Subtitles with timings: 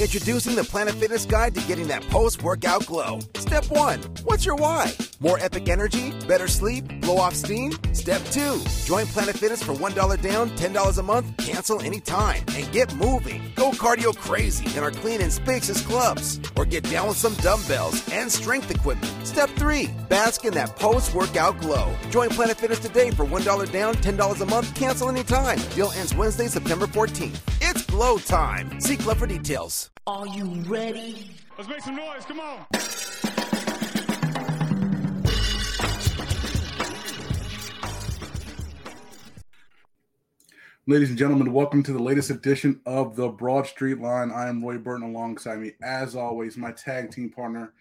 [0.00, 3.20] Introducing the Planet Fitness Guide to getting that post workout glow.
[3.36, 4.92] Step one What's your why?
[5.20, 6.12] More epic energy?
[6.26, 7.00] Better sleep?
[7.00, 7.70] Blow off steam?
[7.92, 12.92] Step two Join Planet Fitness for $1 down, $10 a month, cancel anytime, and get
[12.96, 13.40] moving.
[13.54, 16.40] Go cardio crazy in our clean and spacious clubs.
[16.56, 19.14] Or get down with some dumbbells and strength equipment.
[19.24, 21.94] Step three Bask in that post workout glow.
[22.10, 25.60] Join Planet Fitness today for $1 down, $10 a month, cancel anytime.
[25.76, 27.53] Deal ends Wednesday, September 14th.
[27.74, 28.80] It's glow time.
[28.80, 29.90] See club for details.
[30.06, 31.34] Are you ready?
[31.58, 32.24] Let's make some noise.
[32.24, 32.66] Come on.
[40.86, 44.30] Ladies and gentlemen, welcome to the latest edition of the Broad Street Line.
[44.30, 47.72] I am Roy Burton alongside me, as always, my tag team partner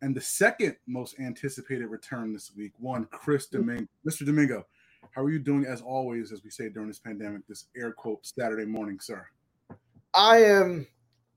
[0.00, 3.86] and the second most anticipated return this week, one Chris Domingo.
[4.08, 4.24] Mr.
[4.24, 4.64] Domingo,
[5.12, 8.24] how are you doing as always, as we say during this pandemic, this air quote
[8.26, 9.26] Saturday morning, sir?
[10.14, 10.86] I am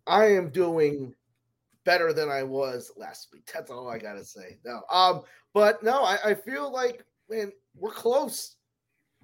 [0.07, 1.13] I am doing
[1.85, 3.49] better than I was last week.
[3.53, 4.57] That's all I gotta say.
[4.65, 8.55] No, um, but no, I, I feel like man, we're close.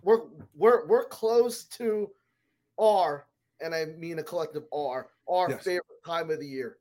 [0.03, 0.21] We're
[0.55, 2.09] we're we're close to
[2.79, 3.27] our,
[3.61, 5.63] and I mean a collective R, our Yes.
[5.63, 6.77] favorite time of the year,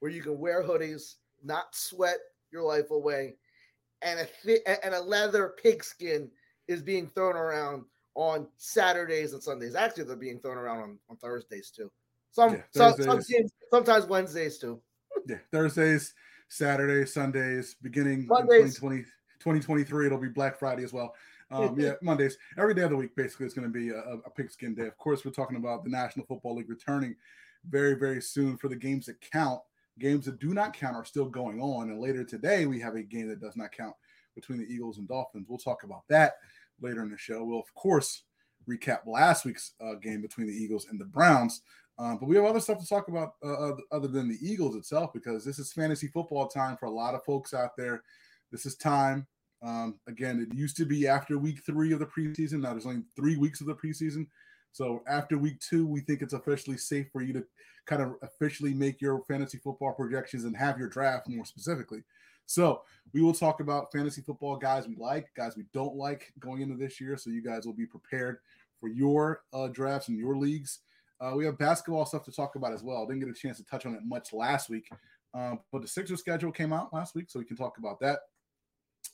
[0.00, 2.18] where you can wear hoodies, not sweat
[2.52, 3.36] your life away,
[4.02, 6.30] and a thi- and a leather pigskin
[6.68, 9.74] is being thrown around on Saturdays and Sundays.
[9.74, 11.90] Actually, they're being thrown around on, on Thursdays too.
[12.30, 13.20] Some, Yeah, some, some
[13.70, 14.80] sometimes Wednesdays too.
[15.26, 16.14] Yeah, Thursdays,
[16.48, 18.74] Saturdays, Sundays, beginning Mondays.
[18.76, 19.02] in 2020,
[19.38, 21.14] 2023, it'll be Black Friday as well.
[21.50, 24.30] Um, yeah, Mondays, every day of the week, basically, it's going to be a, a
[24.30, 24.86] pigskin day.
[24.86, 27.14] Of course, we're talking about the National Football League returning
[27.68, 29.60] very, very soon for the games that count.
[29.98, 31.90] Games that do not count are still going on.
[31.90, 33.94] And later today, we have a game that does not count
[34.34, 35.46] between the Eagles and Dolphins.
[35.48, 36.34] We'll talk about that
[36.80, 37.44] later in the show.
[37.44, 38.24] We'll, of course,
[38.68, 41.62] recap last week's uh, game between the Eagles and the Browns.
[41.98, 45.12] Um, but we have other stuff to talk about uh, other than the Eagles itself
[45.12, 48.02] because this is fantasy football time for a lot of folks out there.
[48.50, 49.26] This is time.
[49.62, 52.60] Um, again, it used to be after week three of the preseason.
[52.60, 54.26] Now there's only three weeks of the preseason.
[54.72, 57.44] So after week two, we think it's officially safe for you to
[57.86, 62.02] kind of officially make your fantasy football projections and have your draft more specifically.
[62.46, 62.82] So
[63.12, 66.76] we will talk about fantasy football guys we like, guys we don't like going into
[66.76, 67.16] this year.
[67.16, 68.38] So you guys will be prepared
[68.80, 70.80] for your uh, drafts and your leagues.
[71.20, 73.06] Uh, we have basketball stuff to talk about as well.
[73.06, 74.88] Didn't get a chance to touch on it much last week,
[75.34, 78.20] um, but the Sixers schedule came out last week, so we can talk about that.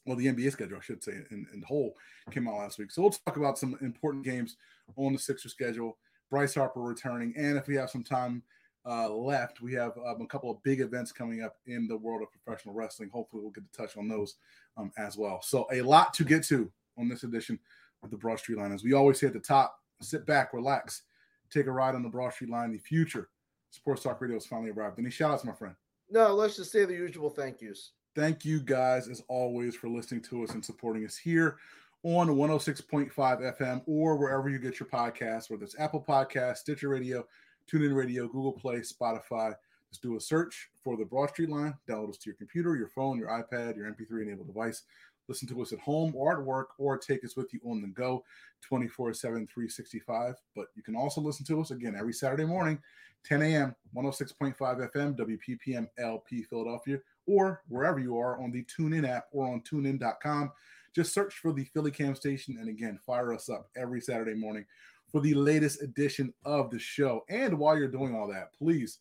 [0.07, 1.95] Well, the NBA schedule, I should say, in, in whole
[2.31, 2.91] came out last week.
[2.91, 4.57] So we'll talk about some important games
[4.97, 5.99] on the Sixers schedule.
[6.31, 8.43] Bryce Harper returning, and if we have some time
[8.87, 12.23] uh, left, we have um, a couple of big events coming up in the world
[12.23, 13.11] of professional wrestling.
[13.13, 14.37] Hopefully, we'll get to touch on those
[14.77, 15.41] um, as well.
[15.43, 17.59] So a lot to get to on this edition
[18.03, 18.73] of the Broad Street Line.
[18.73, 21.03] As we always say at the top, sit back, relax,
[21.51, 22.73] take a ride on the Broad Street Line.
[22.73, 23.29] The future
[23.71, 24.99] Sports Talk Radio has finally arrived.
[24.99, 25.75] Any shout outs, my friend?
[26.11, 27.93] No, let's just say the usual thank yous.
[28.15, 31.59] Thank you guys, as always, for listening to us and supporting us here
[32.03, 37.27] on 106.5 FM or wherever you get your podcasts, whether it's Apple Podcasts, Stitcher Radio,
[37.71, 39.55] TuneIn Radio, Google Play, Spotify.
[39.91, 42.89] Just do a search for the Broad Street Line, download us to your computer, your
[42.89, 44.83] phone, your iPad, your MP3 enabled device.
[45.29, 47.89] Listen to us at home or at work, or take us with you on the
[47.89, 48.25] go
[48.63, 50.35] 24 7, 365.
[50.57, 52.79] But you can also listen to us again every Saturday morning,
[53.25, 59.27] 10 a.m., 106.5 FM, WPPM LP Philadelphia, or wherever you are on the TuneIn app
[59.33, 60.51] or on tunein.com.
[60.95, 64.65] Just search for the Philly Cam station and again, fire us up every Saturday morning
[65.11, 67.25] for the latest edition of the show.
[67.29, 68.99] And while you're doing all that, please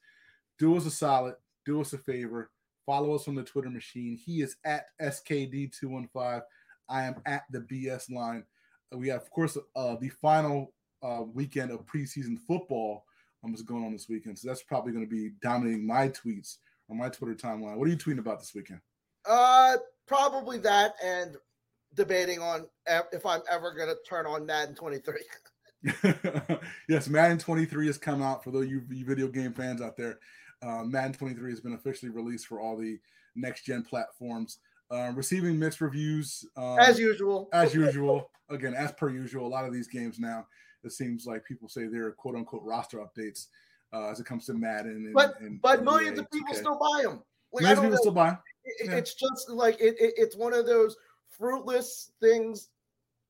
[0.58, 1.36] do us a solid,
[1.66, 2.52] do us a favor,
[2.86, 4.18] follow us on the Twitter machine.
[4.18, 6.42] He is at SKD215.
[6.90, 8.44] I am at the BS line.
[8.92, 10.74] We have, of course, uh, the final
[11.04, 13.06] uh, weekend of preseason football
[13.44, 14.40] um, is going on this weekend.
[14.40, 16.58] So that's probably going to be dominating my tweets
[16.90, 17.76] on my Twitter timeline.
[17.76, 18.80] What are you tweeting about this weekend?
[19.26, 19.76] Uh,
[20.08, 21.36] probably that, and
[21.96, 22.68] debating on
[23.12, 25.16] if I'm ever gonna turn on Madden 23.
[26.90, 30.20] yes, Madden 23 has come out for those you, you video game fans out there.
[30.62, 32.98] Uh, Madden 23 has been officially released for all the
[33.36, 34.58] next gen platforms,
[34.92, 37.50] uh, receiving mixed reviews um, As usual.
[37.54, 40.48] As usual, again, as per usual, a lot of these games now,
[40.84, 43.48] it seems like people say they're quote unquote roster updates
[43.94, 44.92] uh, as it comes to Madden.
[45.06, 46.58] And, But and but millions of people 2K.
[46.58, 47.22] still buy them.
[47.54, 47.98] Like, millions of people know.
[47.98, 48.30] still buy.
[48.30, 48.38] 'em.
[48.66, 48.96] It- yeah.
[48.96, 50.98] It's just like it, it- It's one of those
[51.30, 52.70] fruitless things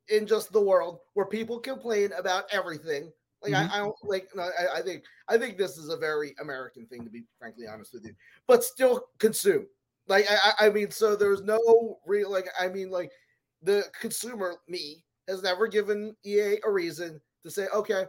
[0.09, 3.12] in just the world where people complain about everything.
[3.44, 3.69] Like Mhm.
[3.69, 4.30] I, I don't like.
[4.36, 7.68] no, I, I think I think this is a very American thing to be frankly
[7.68, 8.15] honest with you,
[8.48, 9.68] but still consume.
[10.07, 12.48] Like I, I- I mean, so there's no real like.
[12.59, 13.12] I mean, like
[13.62, 18.06] the consumer me has never given EA a reason to say, okay,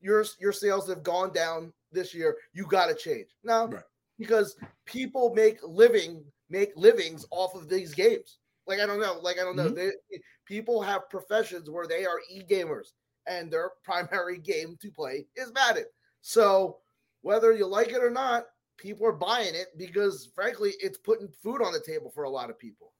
[0.00, 3.28] your your sales have gone down this year, you got to change.
[3.42, 3.82] now Right.
[4.18, 8.38] because people make living make livings off of these games.
[8.68, 9.70] Like I don't know, like I don't know.
[9.70, 9.74] Mhm.
[9.74, 12.92] They, people have professions where they are e-gamers
[13.26, 15.86] and their primary game to play is Madden.
[16.20, 16.78] So
[17.22, 21.62] whether you like it or not, people are buying it because frankly, it's putting food
[21.62, 22.92] on the table for a lot of people.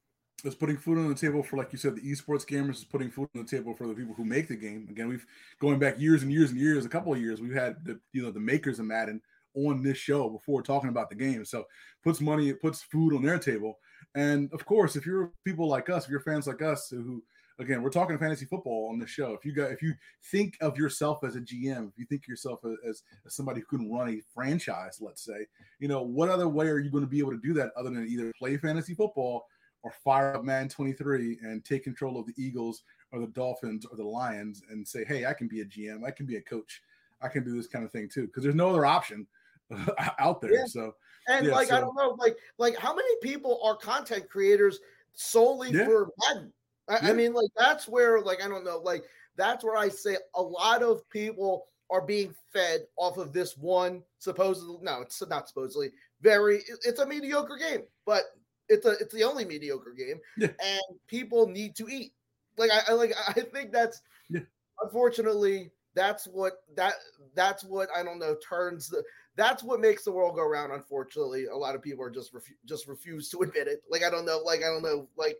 [0.44, 2.70] It's putting food on the table for, like you said, the esports gamers.
[2.70, 4.86] It's putting food on the table for the people who make the game.
[4.88, 5.26] Again, we've
[5.60, 7.40] going back years and years and years, a couple of years.
[7.40, 9.20] We've had the you know the makers of Madden
[9.54, 11.44] on this show before talking about the game.
[11.44, 11.64] So
[12.04, 13.78] puts money, it puts food on their table.
[14.14, 17.22] And of course, if you're people like us, if you're fans like us who
[17.58, 19.32] again, we're talking fantasy football on the show.
[19.32, 19.94] If you got if you
[20.30, 23.78] think of yourself as a GM, if you think of yourself as, as somebody who
[23.78, 25.46] can run a franchise, let's say,
[25.78, 27.90] you know, what other way are you going to be able to do that other
[27.90, 29.46] than either play fantasy football
[29.82, 33.96] or fire up Man 23 and take control of the Eagles or the Dolphins or
[33.96, 36.82] the Lions and say, hey, I can be a GM, I can be a coach,
[37.22, 38.26] I can do this kind of thing too.
[38.26, 39.26] Because there's no other option
[40.18, 40.52] out there.
[40.52, 40.64] Yeah.
[40.66, 40.94] So
[41.28, 44.80] And Yeah, like I don't know, like like how many people are content creators
[45.12, 45.84] solely Yeah.
[45.84, 46.52] for Madden?
[46.88, 49.04] I, I mean, like that's where like I don't know, like
[49.36, 54.02] that's where I say a lot of people are being fed off of this one
[54.18, 55.90] supposedly no, it's not supposedly
[56.20, 58.24] very it's a mediocre game, but
[58.68, 60.48] it's a it's the only mediocre game, Yeah.
[60.62, 62.12] and people need to eat.
[62.56, 64.40] Like I, I like I think that's Yeah.
[64.82, 66.94] unfortunately that's what that
[67.34, 69.02] that's what I don't know turns the
[69.38, 70.72] that's what makes the world go round.
[70.72, 73.82] Unfortunately, a lot of people are just refu- just refuse to admit it.
[73.88, 75.38] Like I don't know, like I don't know, like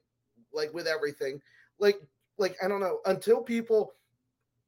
[0.53, 1.43] like with everything,
[1.79, 2.01] like
[2.39, 3.93] like I don't know until people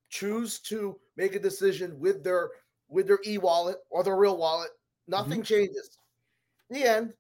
[0.09, 2.51] choose to make a decision with their
[2.89, 5.13] with their e wallet or their real wallet, mm-hmm.
[5.13, 5.97] nothing changes.
[6.69, 7.15] The end.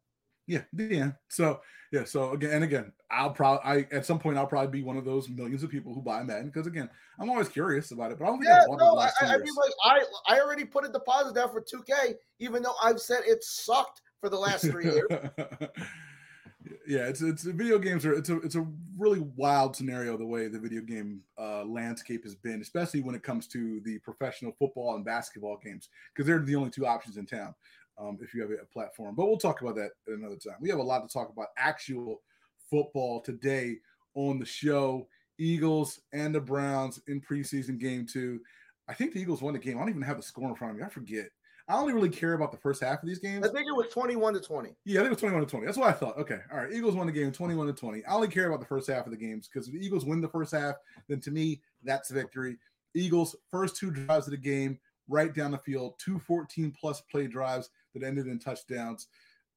[0.47, 1.15] Yeah, the end.
[1.29, 1.61] So
[1.93, 4.97] yeah, so again and again, I'll probably I at some point I'll probably be one
[4.97, 6.89] of those millions of people who buy Madden because again,
[7.19, 9.39] I'm always curious about it, but I don't think Yeah, I've no, I, I I
[9.39, 13.23] mean, like I I already put a deposit down for 2K, even though I've said
[13.27, 15.09] it sucked for the last three years.
[16.87, 18.67] yeah, it's it's video games are it's a it's a
[18.99, 23.23] really wild scenario the way the video game uh, landscape has been, especially when it
[23.23, 27.27] comes to the professional football and basketball games, because they're the only two options in
[27.27, 27.55] town.
[28.01, 30.57] Um, if you have a platform, but we'll talk about that at another time.
[30.61, 32.23] We have a lot to talk about actual
[32.71, 33.77] football today
[34.15, 35.07] on the show.
[35.39, 38.41] Eagles and the Browns in preseason game two.
[38.89, 39.77] I think the Eagles won the game.
[39.77, 40.85] I don't even have the score in front of me.
[40.85, 41.29] I forget.
[41.69, 43.47] I only really care about the first half of these games.
[43.47, 44.71] I think it was 21 to 20.
[44.85, 45.67] Yeah, I think it was 21 to 20.
[45.67, 46.19] That's what I thought.
[46.19, 46.41] Okay.
[46.51, 46.73] All right.
[46.73, 48.05] Eagles won the game 21 to 20.
[48.05, 50.21] I only care about the first half of the games because if the Eagles win
[50.21, 50.75] the first half,
[51.09, 52.57] then to me, that's victory.
[52.95, 57.29] Eagles, first two drives of the game, right down the field, two 14 plus play
[57.29, 59.09] drives that ended in touchdowns.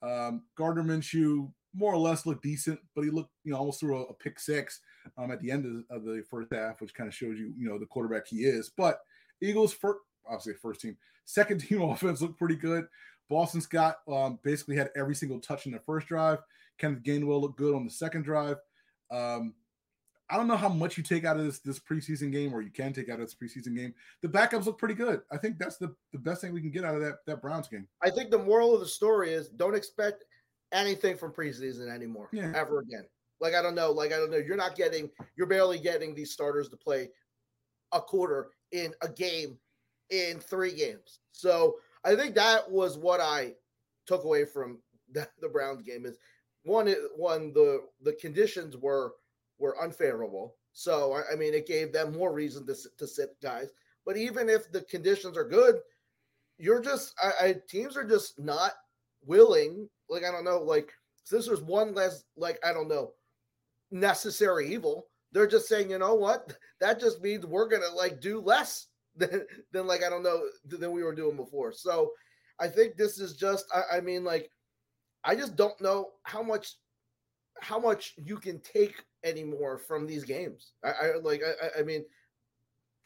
[0.01, 3.97] Um, Gardner Minshew more or less looked decent, but he looked, you know, almost threw
[3.97, 4.81] a, a pick six
[5.18, 7.68] um, at the end of, of the first half, which kind of shows you, you
[7.68, 8.69] know, the quarterback he is.
[8.75, 9.00] But
[9.41, 12.85] Eagles, first, obviously, first team, second team offense looked pretty good.
[13.30, 16.39] Boston Scott um, basically had every single touch in the first drive.
[16.77, 18.57] Kenneth Gainwell looked good on the second drive.
[19.09, 19.53] Um,
[20.33, 22.71] I don't know how much you take out of this this preseason game, or you
[22.71, 23.94] can take out of this preseason game.
[24.24, 25.21] The backups look pretty good.
[25.31, 27.68] I think that's the, the best thing we can get out of that that Browns
[27.68, 27.88] game.
[28.01, 30.24] I think the moral of the story is don't expect
[30.71, 32.51] anything from preseason anymore, Yeah.
[32.56, 33.06] ever again.
[33.41, 34.38] Like I don't know, like I don't know.
[34.38, 37.09] You're not getting, you're barely getting these starters to play
[37.91, 39.59] a quarter in a game
[40.09, 41.19] in three games.
[41.31, 43.53] So I think that was what I
[44.07, 44.79] took away from
[45.12, 46.17] the, the Browns game is
[46.63, 49.13] one, one the the conditions were
[49.63, 50.55] were unfavorable.
[50.74, 53.70] So I, I mean, it gave them more reason to to sit guys.
[54.05, 55.79] But even if the conditions are good,
[56.58, 58.74] you're just I, I teams are just not
[59.25, 59.89] willing.
[60.10, 60.91] Like I don't know, like
[61.24, 63.13] since there's one less, like I don't know,
[63.89, 65.08] necessary evil.
[65.32, 66.55] They're just saying, you know what?
[66.82, 70.91] That just means we're gonna like do less than than like I don't know than
[70.91, 71.72] we were doing before.
[71.72, 72.12] So
[72.60, 74.50] I think this is just I, I mean like
[75.24, 76.75] I just don't know how much
[77.62, 80.72] how much you can take anymore from these games.
[80.84, 82.03] I, I like I, I- mean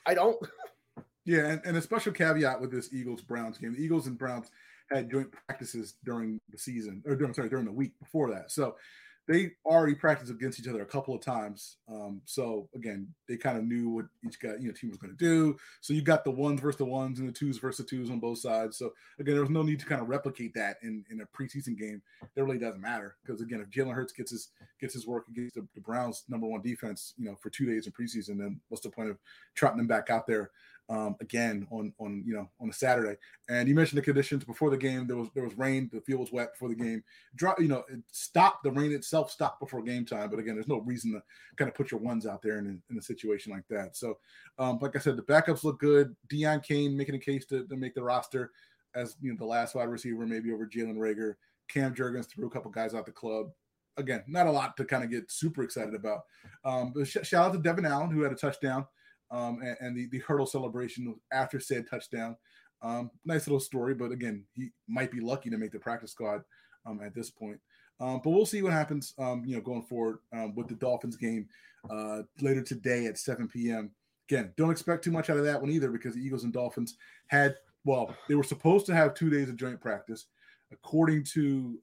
[0.05, 0.37] I don't
[1.25, 3.73] Yeah, and, and a special caveat with this Eagles Browns game.
[3.73, 4.49] The Eagles and Browns
[4.89, 8.49] had joint practices during the season, or during sorry, during the week before that.
[8.49, 8.77] So
[9.27, 11.77] they already practiced against each other a couple of times.
[11.91, 15.15] Um, so again, they kind of knew what each guy, you know, team was going
[15.15, 15.57] to do.
[15.81, 18.19] So you got the ones versus the ones and the twos versus the twos on
[18.19, 18.77] both sides.
[18.77, 21.77] So again, there was no need to kind of replicate that in, in a preseason
[21.77, 22.01] game.
[22.35, 25.55] That really doesn't matter because again, if Jalen Hurts gets his gets his work against
[25.55, 28.83] the, the Browns' number one defense, you know, for two days in preseason, then what's
[28.83, 29.17] the point of
[29.55, 30.51] trotting them back out there
[30.89, 33.17] um, again on on you know on a Saturday.
[33.49, 35.05] And you mentioned the conditions before the game.
[35.07, 35.89] There was there was rain.
[35.91, 37.03] The field was wet before the game.
[37.35, 38.63] Drop, you know, it stopped.
[38.63, 40.29] The rain itself stopped before game time.
[40.29, 41.21] But again, there's no reason to
[41.57, 43.97] kind of put your ones out there in, a- in a situation like that.
[43.97, 44.17] So,
[44.59, 46.15] um, like I said, the backups look good.
[46.29, 48.51] Deon Cain making a case to, to make the roster.
[48.95, 51.35] as you know the last wide receiver, maybe over Jalen Reagor.
[51.67, 53.51] Cam Jurgens threw a couple guys out the club.
[53.97, 56.21] Again, not a lot to kind of get super excited about.
[56.63, 58.85] Um, but sh- shout out to Devon Allen who had a touchdown
[59.31, 62.35] um, and, and the, the hurdle celebration after said touchdown.
[62.81, 66.41] Um, nice little story, but again, he might be lucky to make the practice squad
[66.85, 67.59] um, at this point.
[67.99, 71.15] Um, but we'll see what happens, um, you know, going forward um, with the Dolphins
[71.15, 71.47] game
[71.89, 73.91] uh, later today at 7 p.m.
[74.29, 76.95] Again, don't expect too much out of that one either because the Eagles and Dolphins
[77.27, 77.55] had,
[77.85, 80.27] well, they were supposed to have two days of joint practice.
[80.71, 81.79] According to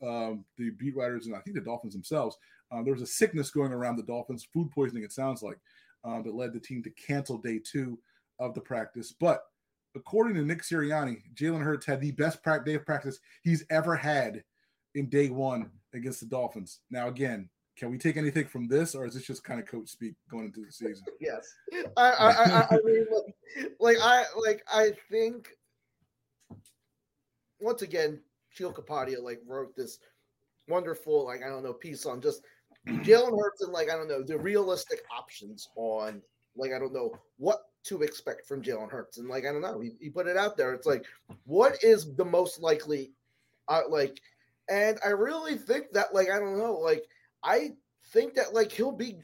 [0.58, 2.36] the beat writers and I think the Dolphins themselves,
[2.70, 5.58] uh, there was a sickness going around the Dolphins, food poisoning, it sounds like,
[6.04, 7.98] uh, that led the team to cancel day two
[8.38, 9.14] of the practice.
[9.18, 9.42] But
[9.96, 14.42] according to Nick Sirianni, Jalen Hurts had the best day of practice he's ever had
[14.94, 16.80] in day one against the Dolphins.
[16.90, 19.88] Now, again, can we take anything from this, or is this just kind of coach
[19.88, 21.04] speak going into the season?
[21.20, 21.52] yes,
[21.96, 25.48] I, I, I, I mean, like, like, I, like, I think
[27.60, 28.20] once again,
[28.50, 29.98] Sheil Kapadia like wrote this
[30.68, 32.42] wonderful, like, I don't know, piece on just
[32.86, 36.22] Jalen Hurts and like I don't know the realistic options on
[36.56, 39.80] like I don't know what to expect from Jalen Hurts and like I don't know
[39.80, 40.72] he, he put it out there.
[40.72, 41.04] It's like
[41.44, 43.12] what is the most likely,
[43.68, 44.20] uh, like,
[44.70, 47.04] and I really think that like I don't know like
[47.42, 47.72] I
[48.12, 49.18] think that like he'll be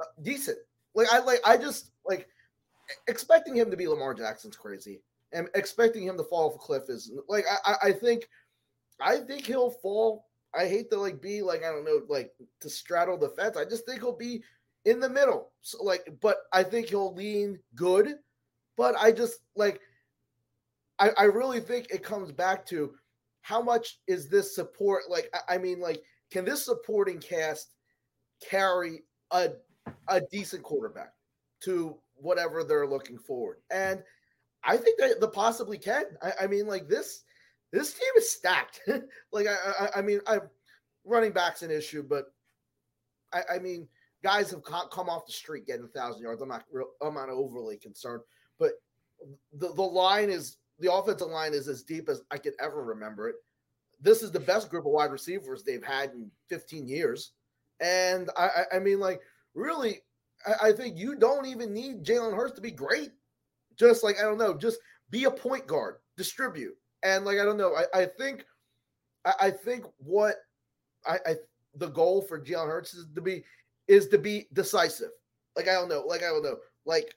[0.00, 0.58] uh, decent.
[0.94, 2.28] Like I like I just like
[3.08, 5.00] expecting him to be Lamar Jackson's crazy,
[5.32, 8.28] and expecting him to fall off a cliff is like I I think
[9.00, 12.70] I think he'll fall I hate to like be like I don't know like to
[12.70, 13.56] straddle the fence.
[13.56, 14.42] I just think he'll be
[14.84, 15.52] in the middle.
[15.60, 18.14] So like, but I think he'll lean good.
[18.76, 19.80] But I just like
[20.98, 22.94] I, I really think it comes back to
[23.42, 27.72] how much is this support like I, I mean like can this supporting cast
[28.48, 29.50] carry a
[30.08, 31.12] a decent quarterback
[31.60, 33.58] to whatever they're looking forward?
[33.70, 34.02] And
[34.64, 36.04] I think that the possibly can.
[36.22, 37.24] I, I mean like this
[37.72, 38.80] this team is stacked.
[39.32, 40.38] like I, I, I mean, I
[41.04, 42.32] running back's an issue, but
[43.32, 43.88] I, I mean,
[44.22, 46.42] guys have come off the street getting a thousand yards.
[46.42, 48.22] I'm not, real, I'm not overly concerned,
[48.58, 48.72] but
[49.52, 53.28] the the line is the offensive line is as deep as I could ever remember
[53.28, 53.36] it.
[54.00, 57.32] This is the best group of wide receivers they've had in 15 years,
[57.80, 59.20] and I, I mean, like,
[59.54, 60.02] really,
[60.46, 63.10] I, I think you don't even need Jalen Hurts to be great.
[63.76, 64.78] Just like I don't know, just
[65.10, 68.44] be a point guard, distribute and like I don't know, I, I think
[69.24, 70.36] I, I think what
[71.06, 71.34] I, I
[71.74, 73.44] the goal for Jalen Hurts is to be
[73.86, 75.10] is to be decisive.
[75.56, 77.14] Like I don't know, like I don't know, like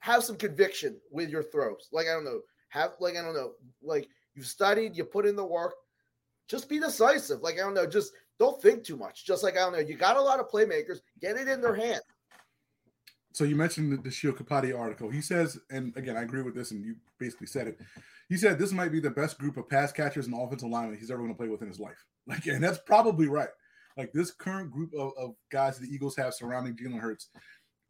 [0.00, 1.88] have some conviction with your throws.
[1.92, 5.36] Like I don't know, have like I don't know, like you've studied, you put in
[5.36, 5.74] the work.
[6.48, 7.40] Just be decisive.
[7.40, 9.24] Like I don't know, just don't think too much.
[9.24, 11.00] Just like I don't know, you got a lot of playmakers.
[11.20, 12.02] Get it in their hand.
[13.32, 15.08] So you mentioned the, the Sheil Kapadia article.
[15.08, 17.80] He says, and again, I agree with this, and you basically said it.
[18.32, 21.10] He said this might be the best group of pass catchers and offensive linemen he's
[21.10, 22.02] ever going to play with in his life.
[22.26, 23.48] Like, and that's probably right.
[23.96, 27.30] Like this current group of, of guys the Eagles have surrounding Jalen Hurts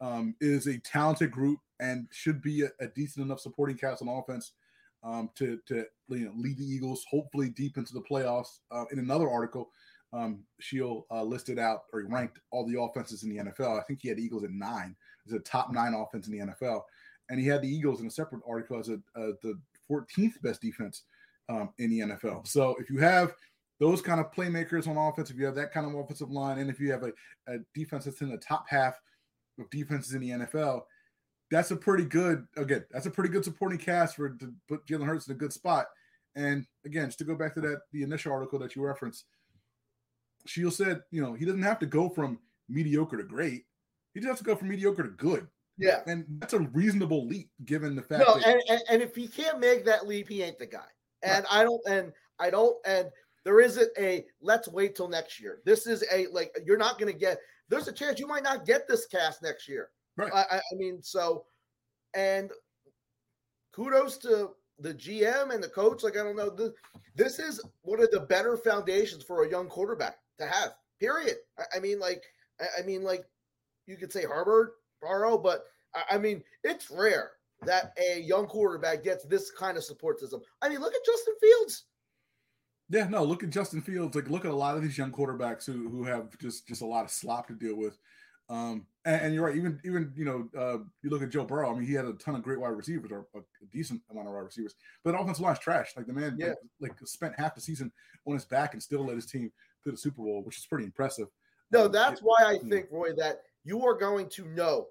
[0.01, 4.09] um, is a talented group and should be a, a decent enough supporting cast on
[4.09, 4.53] offense
[5.03, 8.59] um, to to you know lead the Eagles hopefully deep into the playoffs.
[8.71, 9.69] Uh, in another article,
[10.13, 10.43] um,
[11.11, 13.79] uh, listed out or he ranked all the offenses in the NFL.
[13.79, 14.95] I think he had Eagles at nine.
[15.25, 16.81] It's a top nine offense in the NFL,
[17.29, 19.59] and he had the Eagles in a separate article as a, uh, the
[19.91, 21.03] 14th best defense
[21.49, 22.47] um, in the NFL.
[22.47, 23.33] So if you have
[23.79, 26.69] those kind of playmakers on offense, if you have that kind of offensive line, and
[26.69, 27.11] if you have a,
[27.47, 28.99] a defense that's in the top half
[29.59, 30.81] of defenses in the NFL,
[31.51, 32.83] that's a pretty good again.
[32.91, 35.87] That's a pretty good supporting cast for to put Jalen Hurts in a good spot.
[36.35, 39.25] And again, just to go back to that the initial article that you referenced,
[40.47, 43.65] Sheil said, you know, he doesn't have to go from mediocre to great.
[44.13, 45.47] He just has to go from mediocre to good.
[45.77, 46.01] Yeah.
[46.05, 49.27] And that's a reasonable leap given the fact no, that and, and, and if he
[49.27, 50.79] can't make that leap, he ain't the guy.
[51.23, 51.61] And right.
[51.61, 53.07] I don't and I don't and
[53.43, 55.59] there isn't a let's wait till next year.
[55.65, 57.39] This is a like you're not gonna get
[57.69, 59.89] there's a chance you might not get this cast next year.
[60.15, 60.31] Right.
[60.33, 61.45] I, I mean, so
[62.13, 62.51] and
[63.73, 66.03] kudos to the GM and the coach.
[66.03, 66.49] Like, I don't know.
[66.49, 66.71] This,
[67.15, 71.37] this is one of the better foundations for a young quarterback to have, period.
[71.57, 72.23] I, I mean, like,
[72.59, 73.23] I, I, mean, like,
[73.87, 74.73] you could say Herbert,
[75.03, 75.65] Burrow, but
[76.09, 77.31] I, mean, it's rare
[77.65, 80.41] that a young quarterback gets this kind of support system.
[80.61, 81.85] I mean, look at Justin Fields.
[82.89, 84.15] Yeah, no, look at Justin Fields.
[84.15, 86.85] Like, look at a lot of these young quarterbacks who who have just just a
[86.85, 87.97] lot of slop to deal with.
[88.49, 89.55] Um, and, and you're right.
[89.55, 91.71] Even even you know, uh, you look at Joe Burrow.
[91.71, 94.27] I mean, he had a ton of great wide receivers, or a, a decent amount
[94.27, 94.75] of wide receivers.
[95.03, 95.93] But offensive line's trash.
[95.95, 96.53] Like the man, yeah.
[96.79, 97.91] like, like, spent half the season
[98.27, 99.51] on his back and still led his team
[99.85, 101.27] to the Super Bowl, which is pretty impressive.
[101.71, 104.87] No, um, that's why I think, Roy, that you are going to know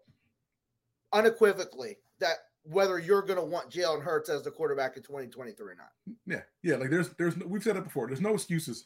[1.13, 5.75] unequivocally that whether you're going to want Jalen Hurts as the quarterback in 2023 or
[5.75, 6.17] not.
[6.27, 6.77] Yeah, yeah.
[6.77, 8.07] Like there's there's no, we've said it before.
[8.07, 8.85] There's no excuses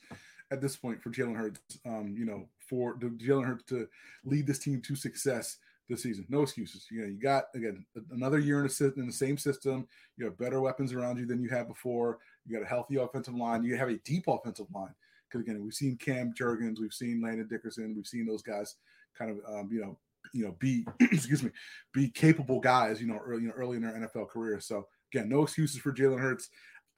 [0.50, 1.61] at this point for Jalen Hurts.
[1.85, 3.88] Um, you know, for the Jalen Hurts to
[4.25, 6.26] lead this team to success this season.
[6.28, 6.87] No excuses.
[6.90, 9.87] You know, you got again another year in, a, in the same system.
[10.16, 12.18] You have better weapons around you than you had before.
[12.47, 13.62] You got a healthy offensive line.
[13.62, 14.95] You have a deep offensive line
[15.28, 18.76] because again, we've seen Cam Jurgens, we've seen Landon Dickerson, we've seen those guys
[19.16, 19.99] kind of um, you know
[20.33, 21.50] you know be excuse me
[21.92, 24.61] be capable guys you know early you know early in their NFL career.
[24.61, 26.49] So again, no excuses for Jalen Hurts.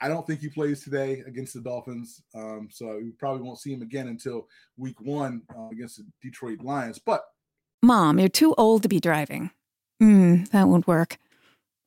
[0.01, 3.73] I don't think he plays today against the Dolphins, um, so we probably won't see
[3.73, 7.01] him again until Week One uh, against the Detroit Lions.
[7.05, 7.23] But
[7.83, 9.51] Mom, you're too old to be driving.
[10.01, 11.19] Hmm, that won't work.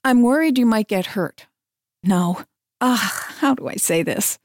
[0.04, 1.46] I'm worried you might get hurt.
[2.04, 2.44] No.
[2.82, 4.40] Ah, how do I say this?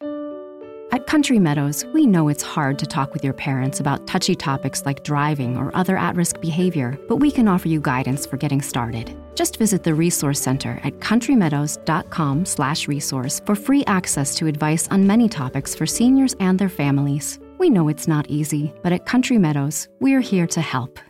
[0.92, 4.86] At Country Meadows, we know it's hard to talk with your parents about touchy topics
[4.86, 8.62] like driving or other at risk behavior, but we can offer you guidance for getting
[8.62, 9.16] started.
[9.34, 15.28] Just visit the Resource Center at countrymeadows.com/slash resource for free access to advice on many
[15.28, 17.40] topics for seniors and their families.
[17.58, 21.00] We know it's not easy, but at Country Meadows, we're here to help.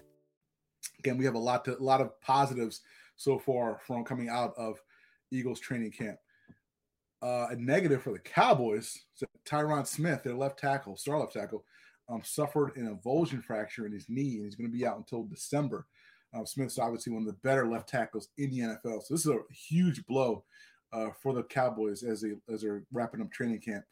[1.00, 2.80] Again, we have a lot to, a lot of positives
[3.16, 4.80] so far from coming out of
[5.30, 6.18] Eagles training camp.
[7.22, 8.98] Uh, a negative for the Cowboys.
[9.14, 11.64] So Tyron Smith, their left tackle, star left tackle,
[12.08, 15.24] um, suffered an avulsion fracture in his knee, and he's going to be out until
[15.24, 15.86] December.
[16.34, 19.32] Um, Smith's obviously one of the better left tackles in the NFL, so this is
[19.32, 20.44] a huge blow
[20.92, 23.84] uh, for the Cowboys as they as they're wrapping up training camp.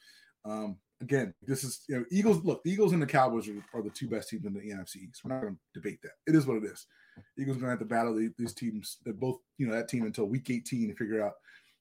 [0.45, 2.45] Um, again, this is you know Eagles.
[2.45, 5.09] Look, the Eagles and the Cowboys are, are the two best teams in the NFC
[5.09, 5.23] East.
[5.25, 6.13] We're not going to debate that.
[6.27, 6.87] It is what it is.
[7.39, 10.51] Eagles going to have to battle these teams, both you know that team until Week
[10.51, 11.35] 18 to figure out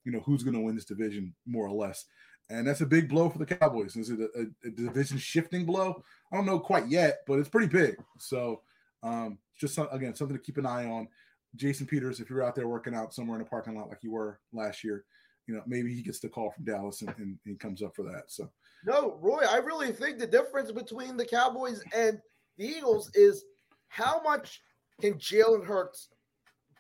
[0.04, 2.06] you know who's going to win this division more or less.
[2.50, 3.96] And that's a big blow for the Cowboys.
[3.96, 6.04] Is it a, a, division shifting blow?
[6.32, 7.96] I don't know quite yet, but it's pretty big.
[8.20, 8.62] So
[9.02, 11.08] um, just some, again something to keep an eye on.
[11.56, 14.12] Jason Peters, if you're out there working out somewhere in a parking lot like you
[14.12, 15.06] were last year,
[15.48, 18.04] you know maybe he gets the call from Dallas and, and he comes up for
[18.04, 18.24] that.
[18.28, 18.50] So
[18.86, 22.20] no, Roy, I really think the difference between the Cowboys and
[22.58, 23.46] the Eagles is
[23.88, 24.62] how much
[25.00, 26.10] can Jalen Hurts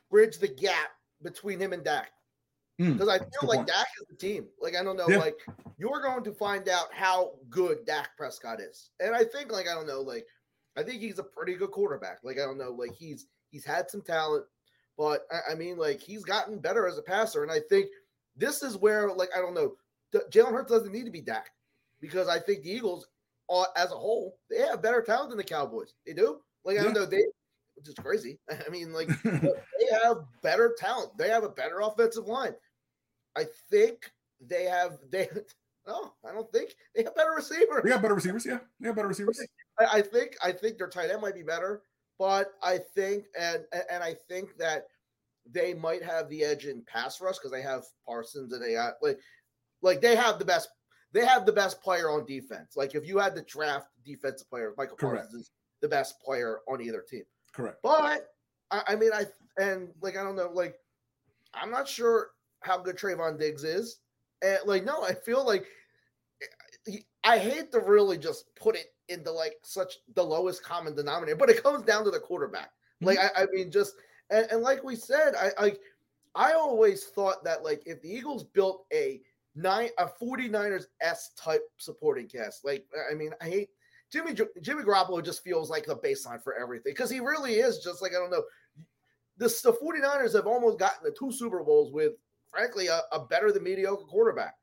[0.10, 2.12] bridge the gap between him and Dak?
[2.78, 3.68] Because mm, I feel like point.
[3.68, 4.48] Dak is the team.
[4.60, 5.18] Like I don't know, yeah.
[5.18, 5.38] like
[5.78, 9.74] you're going to find out how good Dak Prescott is, and I think like I
[9.74, 10.26] don't know, like
[10.76, 12.20] I think he's a pretty good quarterback.
[12.24, 14.46] Like I don't know, like he's he's had some talent,
[14.98, 17.88] but I, I mean like he's gotten better as a passer, and I think
[18.36, 19.76] this is where like I don't know,
[20.32, 21.52] Jalen Hurts doesn't need to be Dak
[22.02, 23.08] because I think the Eagles,
[23.50, 25.94] uh, as a whole, they have better talent than the Cowboys.
[26.06, 26.40] They do.
[26.66, 27.24] Like I don't know, they
[27.76, 28.40] which is crazy.
[28.52, 31.18] I mean, like they have better talent.
[31.18, 32.54] They have a better offensive line.
[33.36, 35.30] I think they have they.
[35.86, 37.84] No, I don't think they have better receivers.
[37.84, 38.46] They have better receivers.
[38.46, 39.38] Yeah, they have better receivers.
[39.78, 41.82] I, I think I think their tight end might be better,
[42.18, 44.86] but I think and and I think that
[45.46, 48.94] they might have the edge in pass rush because they have Parsons and they got
[49.02, 49.20] like
[49.82, 50.70] like they have the best
[51.12, 52.76] they have the best player on defense.
[52.76, 55.26] Like if you had the draft defensive player, Michael Correct.
[55.26, 57.24] Parsons is the best player on either team.
[57.54, 57.78] Correct.
[57.84, 58.34] But
[58.72, 59.26] I, I mean, I
[59.58, 60.76] and like I don't know, like
[61.54, 64.00] I'm not sure how good Trevon Diggs is,
[64.42, 65.66] and like no, I feel like
[67.24, 71.50] I hate to really just put it into like such the lowest common denominator, but
[71.50, 72.72] it comes down to the quarterback.
[73.02, 73.06] Mm-hmm.
[73.06, 73.96] Like I, I mean, just
[74.30, 75.80] and, and like we said, I like
[76.36, 79.22] I always thought that like if the Eagles built a
[79.56, 83.70] nine a 49ers S type supporting cast, like I mean, I hate
[84.14, 88.00] Jimmy Jimmy Garoppolo just feels like the baseline for everything because he really is just
[88.00, 88.44] like I don't know.
[89.38, 92.14] This the 49ers have almost gotten the two Super Bowls with
[92.48, 94.54] frankly a, a better than mediocre quarterback.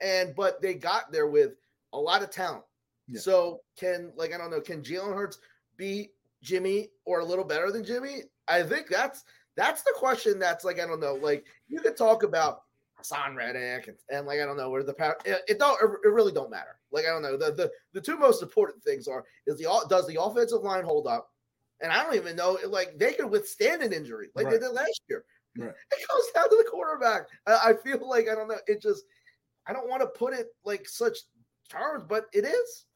[0.00, 1.52] And but they got there with
[1.92, 2.64] a lot of talent.
[3.06, 3.20] Yeah.
[3.20, 5.38] So can like I don't know, can Jalen Hurts
[5.76, 6.10] be
[6.42, 8.22] Jimmy or a little better than Jimmy?
[8.48, 9.22] I think that's
[9.54, 11.14] that's the question that's like I don't know.
[11.14, 12.62] Like you could talk about
[13.00, 16.08] Haason Reddick and, and like I don't know where the power it, it don't it
[16.08, 16.78] really don't matter.
[16.90, 20.06] Like I don't know the the the two most important things are is the does
[20.06, 21.30] the offensive line hold up,
[21.80, 24.52] and I don't even know like they could withstand an injury like right.
[24.52, 25.24] they did last year.
[25.58, 25.72] Right.
[25.92, 27.22] It goes down to the quarterback.
[27.46, 28.58] I, I feel like I don't know.
[28.66, 29.04] It just
[29.66, 31.18] I don't want to put it like such
[31.68, 32.86] terms, but it is.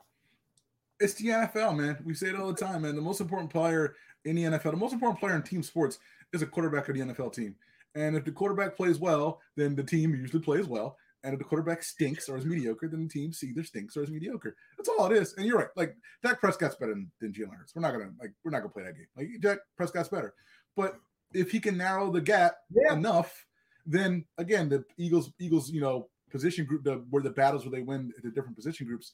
[1.01, 1.99] It's the NFL, man.
[2.05, 2.95] We say it all the time, man.
[2.95, 5.99] The most important player in the NFL, the most important player in team sports
[6.33, 7.57] is a quarterback of the NFL team.
[7.95, 10.97] And if the quarterback plays well, then the team usually plays well.
[11.23, 14.11] And if the quarterback stinks or is mediocre, then the team either stinks or is
[14.11, 14.57] mediocre.
[14.77, 15.35] That's all it is.
[15.35, 15.69] And you're right.
[15.77, 17.75] Like Dak Prescott's better than, than Jalen Hurts.
[17.75, 19.07] We're not gonna like we're not gonna play that game.
[19.17, 20.33] Like Dak Prescott's better.
[20.77, 20.97] But
[21.35, 22.95] if he can narrow the gap yeah.
[22.95, 23.47] enough,
[23.85, 27.83] then again the Eagles Eagles you know position group the where the battles where they
[27.83, 29.13] win the different position groups,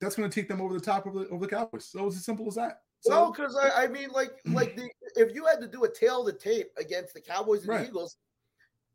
[0.00, 1.86] that's going to take them over the top of the over the Cowboys.
[1.86, 2.80] So it's as simple as that.
[3.00, 5.88] So, no, because I, I, mean, like, like the if you had to do a
[5.88, 7.82] tail of the tape against the Cowboys and right.
[7.82, 8.16] the Eagles,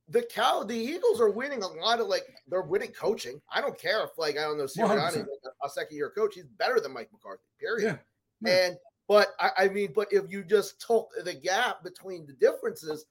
[0.09, 3.39] the cow the Eagles are winning a lot of like they're winning coaching.
[3.53, 5.25] I don't care if like I don't know Sirianni 100%.
[5.63, 6.35] a second year coach.
[6.35, 7.43] He's better than Mike McCarthy.
[7.59, 7.99] Period.
[8.41, 8.49] Yeah.
[8.49, 8.65] yeah.
[8.65, 13.05] And but I, I mean, but if you just took the gap between the differences,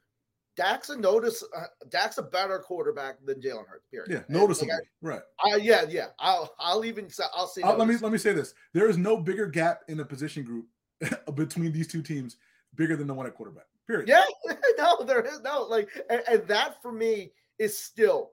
[0.56, 1.42] Dak's a notice.
[1.56, 3.86] Uh, Dak's a better quarterback than Jalen Hurts.
[3.90, 4.10] Period.
[4.10, 4.78] Yeah, And, like, noticeable.
[5.00, 5.22] right.
[5.44, 6.06] I, I, yeah, yeah.
[6.18, 7.62] I'll I'll even say I'll say.
[7.62, 10.44] Uh, let me let me say this: there is no bigger gap in the position
[10.44, 10.66] group
[11.34, 12.36] between these two teams
[12.74, 13.66] bigger than the one at quarterback.
[13.86, 14.08] Period.
[14.08, 14.24] Yeah,
[14.78, 18.32] no, there is no like, and, and that for me is still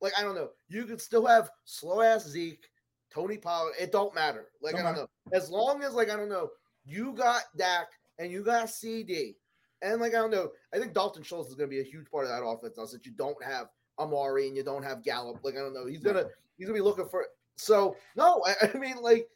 [0.00, 0.50] like I don't know.
[0.68, 2.66] You could still have slow ass Zeke,
[3.12, 3.74] Tony Pollard.
[3.78, 4.48] It don't matter.
[4.60, 5.08] Like Don't I don't know.
[5.32, 6.50] As long as like I don't know,
[6.84, 9.36] you got Dak and you got CD,
[9.82, 10.50] and like I don't know.
[10.74, 12.86] I think Dalton Schultz is going to be a huge part of that offense now
[12.86, 15.42] since you don't have Amari and you don't have Gallup.
[15.42, 15.86] Like I don't know.
[15.86, 17.26] He's gonna he's gonna be looking for.
[17.56, 19.28] So no, I, I mean like.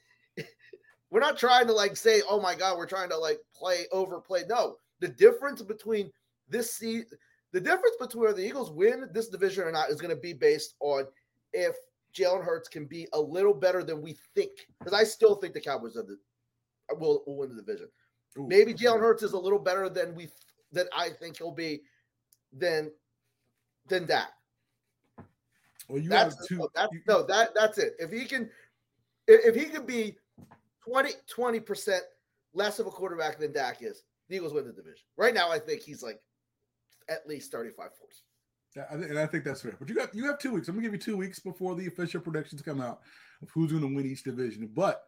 [1.10, 4.42] We're not trying to like say, oh my God, we're trying to like play overplay.
[4.48, 6.10] No, the difference between
[6.48, 7.18] this season,
[7.52, 10.32] the difference between whether the Eagles win this division or not is going to be
[10.32, 11.06] based on
[11.52, 11.76] if
[12.14, 14.50] Jalen Hurts can be a little better than we think.
[14.78, 16.16] Because I still think the Cowboys are the,
[16.98, 17.88] will, will win the division.
[18.38, 18.46] Ooh.
[18.48, 20.28] Maybe Jalen Hurts is a little better than we
[20.72, 21.82] than I think he'll be
[22.52, 22.90] than
[23.88, 24.30] than that.
[25.88, 26.56] Well, you That's have two.
[26.56, 27.94] no, that's no that that's it.
[27.98, 28.50] If he can
[29.28, 30.16] if, if he can be
[30.86, 32.02] 20 percent
[32.52, 35.04] less of a quarterback than Dak is, the Eagles win the division.
[35.16, 36.20] Right now, I think he's like
[37.08, 38.14] at least 35 40.
[38.76, 39.76] Yeah, and I think that's fair.
[39.78, 40.68] But you got you have two weeks.
[40.68, 43.00] I'm gonna give you two weeks before the official predictions come out
[43.42, 44.68] of who's gonna win each division.
[44.74, 45.04] But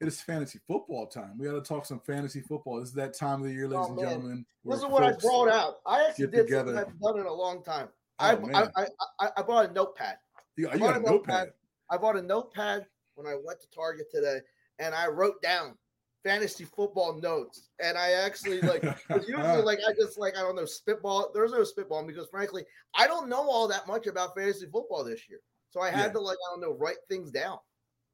[0.00, 1.38] it is fantasy football time.
[1.38, 2.80] We got to talk some fantasy football.
[2.80, 4.46] This is that time of the year, ladies Oh, and gentlemen.
[4.64, 5.76] This is what I brought out.
[5.86, 6.74] I actually did together.
[6.74, 7.88] something I've done in a long time.
[8.18, 8.68] Oh, I, I.
[8.76, 8.86] I,
[9.20, 10.16] I I bought a notepad.
[10.56, 11.10] You, you got a a notepad.
[11.10, 11.48] notepad.
[11.90, 14.40] I bought a notepad when I went to Target today,
[14.78, 15.76] and I wrote down
[16.24, 17.68] fantasy football notes.
[17.82, 18.82] And I actually like
[19.28, 21.30] usually like I just like I don't know spitball.
[21.34, 22.64] There's no spitball because frankly
[22.96, 25.40] I don't know all that much about fantasy football this year.
[25.70, 26.12] So I had Yeah.
[26.12, 27.58] to like I don't know write things down.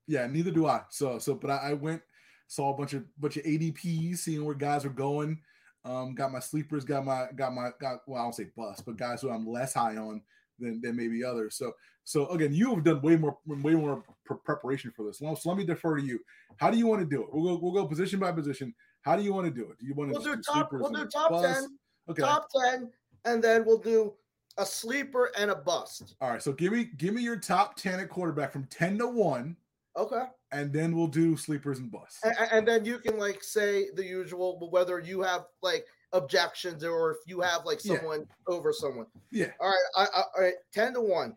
[0.07, 0.83] Yeah, neither do I.
[0.91, 2.03] So so but I, I went
[2.49, 5.41] saw a bunch of bunch of ADPs, seeing where guys were going.
[5.85, 8.97] Um, got my sleepers, got my got my got well, I don't say bust, but
[8.97, 10.21] guys who I'm less high on
[10.61, 11.57] than than maybe others.
[11.57, 11.73] So
[12.05, 15.19] so again, you have done way more way more pre- preparation for this.
[15.19, 16.21] So let me defer to you.
[16.57, 17.29] How do you want to do it?
[17.33, 18.75] We'll go we'll go position by position.
[19.03, 19.79] How do you want to do it?
[19.79, 20.71] Do you want to We'll do top.
[20.73, 21.61] We'll do top bust?
[21.61, 22.23] ten, Okay.
[22.23, 22.91] top ten,
[23.25, 24.15] and then we'll do
[24.59, 26.17] a sleeper and a bust.
[26.21, 26.43] All right.
[26.43, 29.57] So give me give me your top ten at quarterback from ten to one,
[29.97, 30.25] Okay.
[30.53, 32.21] and then we'll do sleepers and busts.
[32.25, 37.13] and, and then you can like say the usual whether you have like objections or
[37.13, 37.97] if you have like Yeah.
[37.97, 39.53] someone over someone Yeah.
[39.61, 41.37] all right I, I, all right 10 to 1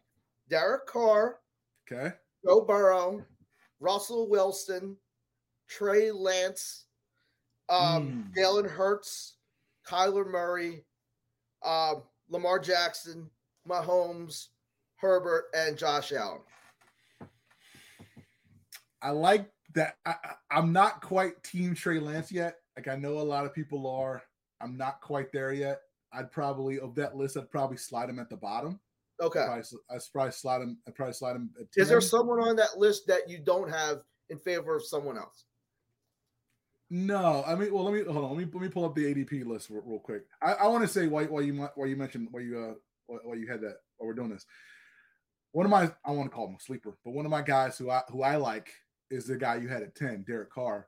[0.50, 1.40] derek carr
[1.92, 2.14] Okay.
[2.46, 3.24] joe burrow
[3.80, 4.98] russell wilson
[5.68, 6.86] trey lance
[7.70, 8.36] um Mm.
[8.36, 9.36] jalen hurts
[9.88, 10.84] kyler murray
[11.64, 13.30] um lamar jackson
[13.68, 14.48] mahomes
[14.98, 16.42] herbert and josh allen
[19.02, 19.98] I like that.
[20.06, 22.60] I- I'm not quite Team Trey Lance yet.
[22.78, 24.24] Like I know a lot of people are.
[24.64, 25.82] I'm not quite there yet.
[26.14, 27.38] I'd probably of that list.
[27.38, 28.80] I'd probably slide him at the bottom.
[29.22, 30.78] okay Probably, s- I'd probably slide him.
[30.88, 31.50] I'd probably slide him.
[31.76, 35.46] Is there someone on that list that you don't have in favor of someone else
[36.90, 38.38] No, I mean, well, let me hold on.
[38.38, 40.24] Let me let me pull up the ADP list real, real quick.
[40.42, 42.74] I, I want to say why why you why you mentioned why you uh
[43.08, 44.46] why, why you had that while we're doing this.
[45.52, 47.78] One of my I want to call him a sleeper, but one of my guys
[47.78, 48.70] who I who I like
[49.10, 50.88] is the guy you had at ten, Derek Carr.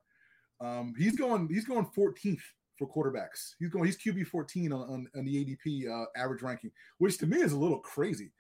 [0.62, 2.40] Um, he's going he's going 14th
[2.78, 3.54] for quarterbacks.
[3.60, 7.28] He's going he's QB 14 on, on, on the ADP uh, average ranking, which to
[7.28, 8.32] me is a little crazy.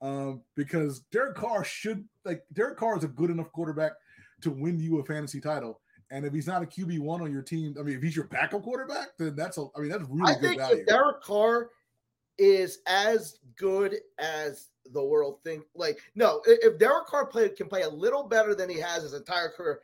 [0.00, 3.92] Um, because Derek Carr should like Derek Carr is a good enough quarterback
[4.40, 5.80] to win you a fantasy title.
[6.10, 8.26] And if he's not a QB one on your team, I mean, if he's your
[8.26, 10.80] backup quarterback, then that's a, I mean, that's really I good think value.
[10.80, 11.70] if Derek Carr
[12.36, 17.82] is as good as the world think, like no, if Derek Carr play can play
[17.82, 19.80] a little better than he has his entire career,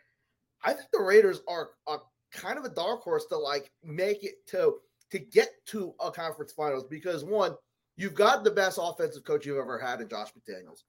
[0.64, 4.46] I think the Raiders are are kind of a dark horse to like make it
[4.48, 4.74] to
[5.10, 7.54] to get to a conference finals because one,
[7.96, 10.82] you've got the best offensive coach you've ever had in Josh McDaniels.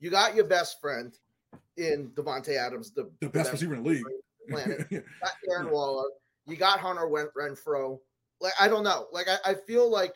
[0.00, 1.16] You got your best friend
[1.76, 4.04] in Davante Adams, the, the best receiver in the league.
[4.48, 6.08] planet got Darren Waller,
[6.46, 7.98] you got Hunter Renfrow.
[8.40, 9.06] Like I don't know.
[9.12, 10.14] Like I, I feel like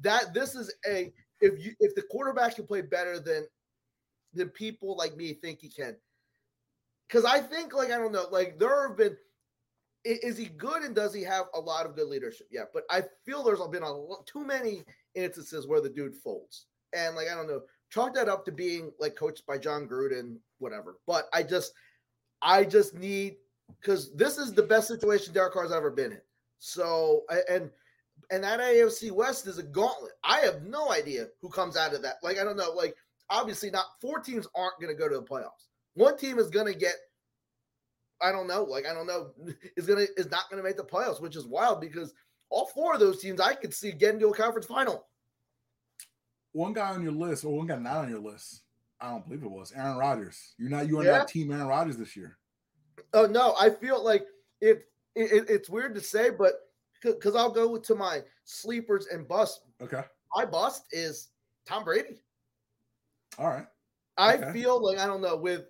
[0.00, 3.46] that this is a if you if the quarterback can play better than
[4.34, 5.96] than people like me think he can.
[7.08, 9.16] Because I think like I don't know, like there have been
[10.06, 12.46] is he good and does he have a lot of good leadership?
[12.50, 16.66] Yeah, but I feel there's been a lot, too many instances where the dude folds.
[16.92, 20.36] And like I don't know, chalk that up to being like coached by Jon Gruden,
[20.58, 20.98] whatever.
[21.06, 21.72] But I just
[22.42, 23.36] I just need
[23.80, 26.20] because this is the best situation Derek Carr's ever been in.
[26.58, 27.70] So and
[28.30, 30.12] And that AFC West is a gauntlet.
[30.24, 32.16] I have no idea who comes out of that.
[32.22, 32.72] Like, I don't know.
[32.72, 32.96] Like,
[33.30, 35.68] obviously, not four teams aren't going to go to the playoffs.
[35.94, 36.94] One team is going to get,
[38.20, 39.32] I don't know, like, I don't know,
[39.76, 42.14] is to, is not going to make the playoffs, which is wild because
[42.48, 45.06] all four of those teams I could see getting to a conference final.
[46.52, 48.62] One guy on your list, or one guy not on your list,
[49.00, 50.54] I don't believe it was Aaron Rodgers.
[50.58, 51.18] You're not, you are Yeah.
[51.18, 52.38] not team Aaron Rodgers this year.
[53.12, 54.26] Oh no, I feel like
[54.60, 54.78] if
[55.14, 56.54] it, it, it's weird to say, but
[57.02, 59.60] because I'll go to my sleepers and bust.
[59.82, 60.02] Okay.
[60.34, 61.28] My bust is
[61.66, 62.22] Tom Brady.
[63.38, 63.66] All right.
[64.16, 64.52] I Okay.
[64.52, 65.36] feel like I don't know.
[65.36, 65.66] With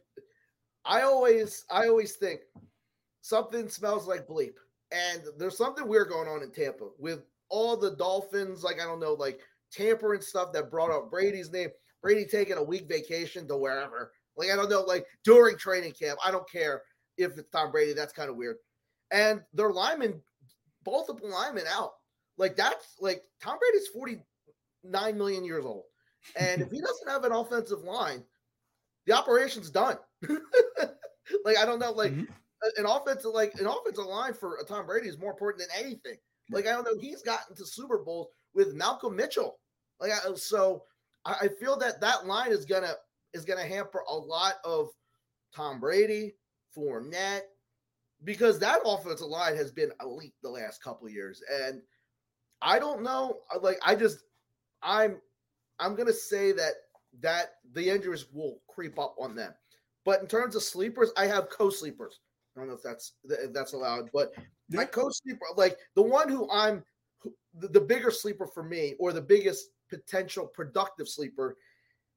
[0.86, 2.40] I always I always think
[3.20, 4.54] something smells like bleep,
[4.92, 8.62] and there's something weird going on in Tampa with all the Dolphins.
[8.62, 9.40] Like I don't know, like
[9.72, 11.70] tampering stuff that brought up Brady's name.
[12.02, 14.12] Brady taking a week vacation to wherever.
[14.36, 16.18] Like I don't know, like during training camp.
[16.24, 16.82] I don't care
[17.16, 17.92] if it's Tom Brady.
[17.92, 18.56] That's kind of weird.
[19.10, 20.20] And their linemen,
[20.84, 21.92] both of the linemen out.
[22.38, 25.84] Like that's like Tom Brady's 49 million years old.
[26.38, 28.22] And if he doesn't have an offensive line,
[29.06, 29.96] the operation's done.
[31.44, 32.28] like I don't know, like Mhm.
[32.76, 36.16] an offensive like an offensive line for a Tom Brady is more important than anything.
[36.50, 39.58] Like I don't know, he's gotten to Super Bowls with Malcolm Mitchell.
[40.00, 40.84] Like I, so,
[41.24, 42.94] I, I feel that that line is gonna
[43.32, 44.88] is gonna hamper a lot of
[45.54, 46.36] Tom Brady,
[46.76, 47.42] Fournette,
[48.24, 51.82] because that offensive line has been elite the last couple of years, and
[52.62, 53.40] I don't know.
[53.60, 54.24] Like I just,
[54.82, 55.20] I'm,
[55.78, 56.74] I'm gonna say that
[57.20, 59.54] that the injuries will creep up on them.
[60.06, 62.20] But in terms of sleepers, I have co-sleepers.
[62.56, 64.32] I don't know if that's if that's allowed, but
[64.70, 66.82] my co-sleeper, like the one who I'm
[67.58, 71.56] the, the bigger sleeper for me, or the biggest potential productive sleeper,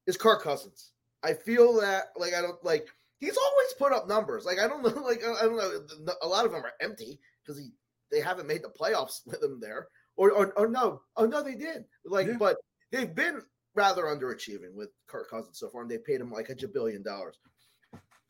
[0.06, 0.92] is Kirk Cousins.
[1.22, 4.46] I feel that like I don't like he's always put up numbers.
[4.46, 6.14] Like I don't know, like I don't know.
[6.22, 7.72] A lot of them are empty because he
[8.10, 11.56] they haven't made the playoffs with him there, or or, or no, oh no, they
[11.56, 11.84] did.
[12.04, 12.36] Like, Yeah.
[12.38, 12.56] but
[12.92, 13.42] they've been
[13.74, 17.36] rather underachieving with Kirk Cousins so far, and they paid him like a jabillion dollars.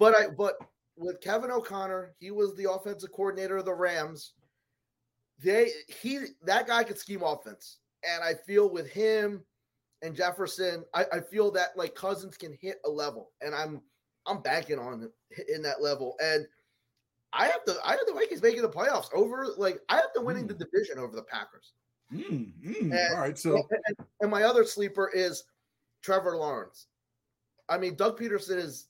[0.00, 0.54] But I but
[0.96, 4.32] with Kevin O'Connell, he was the offensive coordinator of the Rams.
[5.38, 9.44] They he that guy could scheme offense, and I feel with him
[10.02, 13.82] and Jefferson, I, I feel that like Cousins can hit a level, and I'm
[14.26, 15.10] I'm banking on
[15.54, 16.46] in that level, and
[17.32, 20.24] I have the I have the Vikings making the playoffs over like I have them
[20.24, 21.72] winning the division over the Packers.
[22.12, 22.80] Mm, mm.
[22.80, 23.38] And- All right.
[23.38, 25.44] So And, and my other sleeper is
[26.02, 26.86] Trevor Lawrence.
[27.68, 28.88] I mean, Doug Pederson is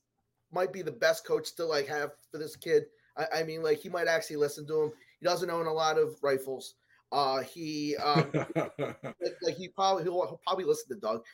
[0.53, 2.85] might be the best coach to like have for this kid.
[3.17, 4.93] I, I mean, like he might actually listen to him.
[5.21, 6.75] He doesn't own a lot of rifles.
[7.13, 8.31] Uh, he um,
[8.79, 11.25] like, like he probably he'll, he'll probably listen to Doug,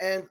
[0.00, 0.24] and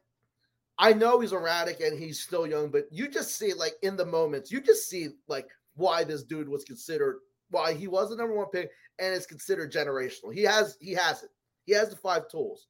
[0.79, 4.05] I know he's erratic and he's still young, but you just see like in the
[4.05, 7.17] moments, you just see like why this dude was considered
[7.49, 8.69] why he was the number one pick
[8.99, 10.33] and is considered generational.
[10.33, 11.29] He has he has it.
[11.65, 12.67] He has the five tools,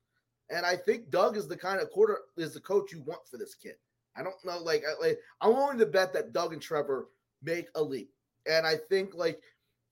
[0.50, 3.38] and I think Doug is the kind of quarter is the coach you want for
[3.38, 3.76] this kid.
[4.18, 7.08] I don't know, like, I, like I'm willing to bet that Doug and Trevor
[7.44, 8.10] make a leap,
[8.50, 9.42] and I think like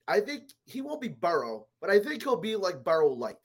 [0.07, 3.37] I think he won't be Burrow, but I think he'll be like Burrow like.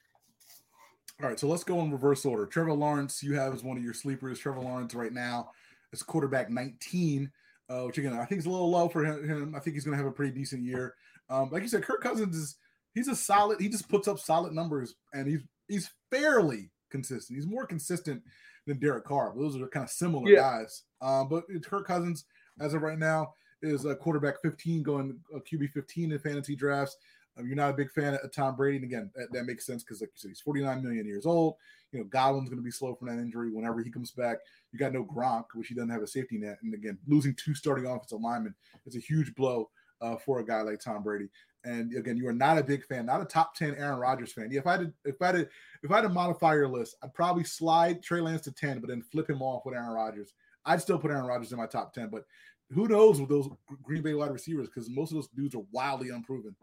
[1.23, 2.47] All right, so let's go in reverse order.
[2.47, 4.38] Trevor Lawrence, you have as one of your sleepers.
[4.38, 5.51] Trevor Lawrence right now
[5.93, 7.31] is quarterback 19,
[7.69, 9.29] uh, which again I think is a little low for him.
[9.29, 9.55] him.
[9.55, 10.95] I think he's going to have a pretty decent year.
[11.29, 12.57] Um, like you said, Kirk Cousins is
[12.95, 13.61] he's a solid.
[13.61, 17.37] He just puts up solid numbers, and he's he's fairly consistent.
[17.37, 18.23] He's more consistent
[18.70, 19.35] than Derek Carr.
[19.37, 20.40] Those are kind of similar Yeah.
[20.40, 20.85] guys.
[21.02, 22.24] Um, but it's Kirk Cousins
[22.61, 26.96] as of right now is a quarterback 15 going a QB 15 in fantasy drafts.
[27.37, 29.83] Um, you're not a big fan of Tom Brady, and again, that, that makes sense
[29.85, 31.54] because, like you said, he's 49 million years old.
[31.92, 33.50] You know, Godwin's going to be slow from that injury.
[33.52, 34.38] Whenever he comes back,
[34.72, 36.59] you got no Gronk, which he doesn't have a safety net.
[36.62, 38.54] And again, losing two starting offensive linemen
[38.87, 41.28] is a huge blow uh, for a guy like Tom Brady.
[41.64, 44.49] And again, you are not a big fan, not a top 10 Aaron Rodgers fan.
[44.51, 45.49] If I had, if I had,
[45.83, 48.88] if I had to modify your list, I'd probably slide Trey Lance to 10, but
[48.88, 50.33] then flip him off with Aaron Rodgers.
[50.64, 52.25] I'd still put Aaron Rodgers in my top 10, but
[52.73, 53.49] who knows with those
[53.83, 56.55] Green Bay wide receivers because most of those dudes are wildly unproven.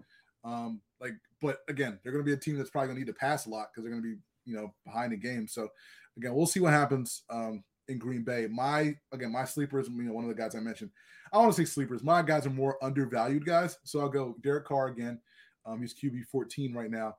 [0.44, 3.12] Um, like, but again, they're going to be a team that's probably going to need
[3.12, 5.48] to pass a lot because they're going to be, you know, behind the game.
[5.48, 5.68] So
[6.16, 8.48] again, we'll see what happens um, in Green Bay.
[8.50, 10.92] My again, my sleepers, you know, one of the guys I mentioned.
[11.32, 12.04] I want to say sleepers.
[12.04, 15.20] My guys are more undervalued guys, so I'll go Derek Carr again.
[15.66, 17.16] Um, he's QB 14 right now,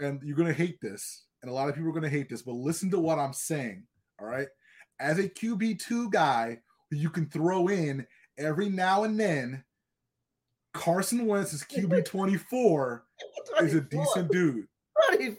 [0.00, 2.28] and you're going to hate this, and a lot of people are going to hate
[2.28, 3.84] this, but listen to what I'm saying.
[4.20, 4.48] All right,
[5.00, 6.58] as a QB two guy,
[6.90, 8.06] who you can throw in
[8.38, 9.64] every now and then.
[10.72, 13.04] Carson Wentz is QB 24
[13.60, 14.66] is a decent dude.
[15.12, 15.38] 24.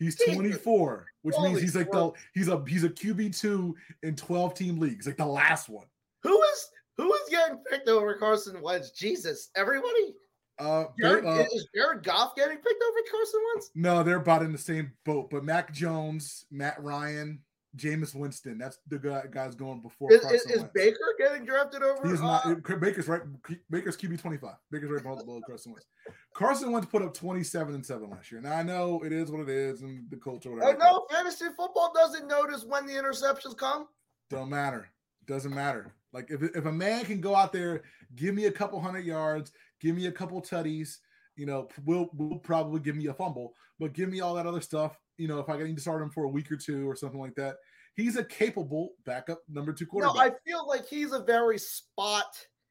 [0.00, 4.54] He's 24, which means he's like the he's a he's a QB two in 12
[4.54, 5.86] team leagues, like the last one.
[6.22, 8.90] Who is who is getting picked over Carson Wentz?
[8.92, 10.14] Jesus, everybody.
[10.58, 13.70] Uh, Jared, uh, is Jared Goff getting picked over Carson Wentz?
[13.74, 15.28] no, they're about in the same boat.
[15.30, 17.40] But Mac Jones, Matt Ryan,
[17.76, 20.12] Jameis Winston, that's the guy, guys going before.
[20.12, 22.08] Is, is, is Baker getting drafted over?
[22.08, 22.44] He's not.
[22.44, 23.22] uh, Baker's right.
[23.70, 24.56] Baker's QB twenty five.
[24.72, 25.86] Baker's right below Carson Wentz.
[26.34, 28.40] Carson Wentz put up twenty seven and seven last year.
[28.40, 30.50] Now I know it is what it is, and the culture.
[30.50, 30.78] oh, Whatever.
[30.78, 33.86] no, fantasy football doesn't notice when the interceptions come.
[34.30, 34.88] Don't matter.
[35.26, 35.92] Doesn't matter.
[36.12, 37.82] Like if if a man can go out there,
[38.16, 40.96] give me a couple hundred yards, give me a couple tutties,
[41.36, 44.60] you know, will will probably give me a fumble, but give me all that other
[44.60, 44.98] stuff.
[45.20, 47.20] You know, if I need to start him for a week or two or something
[47.20, 47.56] like that,
[47.94, 50.16] he's a capable backup number two quarterback.
[50.16, 50.20] No.
[50.22, 52.24] I feel like he's a very spot.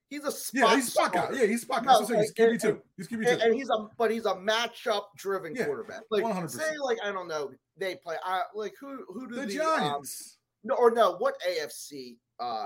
[0.09, 0.53] He's a spot.
[0.71, 1.29] yeah, he's a spot guy.
[1.33, 1.91] Yeah, he's a spot guy.
[1.93, 2.49] No, That's what I'm saying.
[2.49, 2.81] like, he's QB two.
[2.97, 3.45] He's QB and, two.
[3.45, 6.01] and he's a but he's a matchup driven Yeah, quarterback.
[6.09, 6.49] Like 100%.
[6.49, 9.79] say like I don't know they play I like who who do The the, um,
[9.79, 10.37] Giants.
[10.63, 12.65] no or no what AFC uh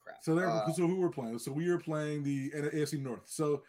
[0.00, 0.18] crap.
[0.22, 1.38] so they're uh, so who we're playing.
[1.40, 3.22] So we are playing the AFC North.
[3.26, 3.62] So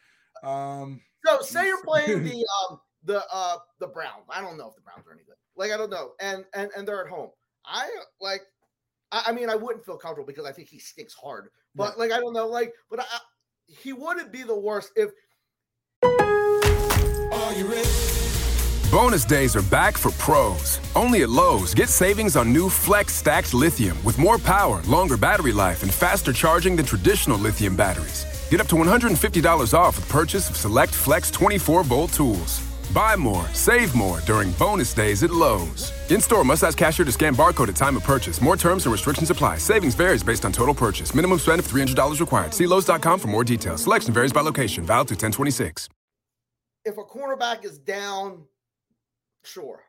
[0.44, 4.26] um so say you're playing the um the uh the Browns.
[4.30, 5.36] I don't know if the Browns are any good.
[5.56, 6.12] Like I don't know.
[6.20, 7.30] And and and they're at home.
[7.66, 7.90] I
[8.20, 8.42] like
[9.12, 11.50] I, I mean I wouldn't feel comfortable because I think he stinks hard.
[11.76, 12.10] But Right.
[12.10, 13.20] like I don't know like but I, I-
[13.68, 15.10] he wouldn't be the worst if
[18.92, 20.80] Bonus days are back for pros.
[20.96, 25.52] Only at Lowe's, get savings on new Flex stacked lithium with more power, longer battery
[25.52, 28.26] life, and faster charging than traditional lithium batteries.
[28.50, 32.65] Get up to $150 off with purchase of select Flex 24 volt tools.
[32.94, 35.92] Buy more, save more during bonus days at Lowe's.
[36.12, 38.42] In store, must ask cashier to scan barcode at time of purchase.
[38.42, 39.58] More terms and restrictions apply.
[39.58, 41.14] Savings varies based on total purchase.
[41.16, 42.54] Minimum spend of $300 required.
[42.54, 43.84] See Lowe's.com for more details.
[43.84, 44.84] Selection varies by location.
[44.86, 45.90] Valid through 1026.
[46.86, 48.44] if a cornerback is down,
[49.44, 49.84] sure.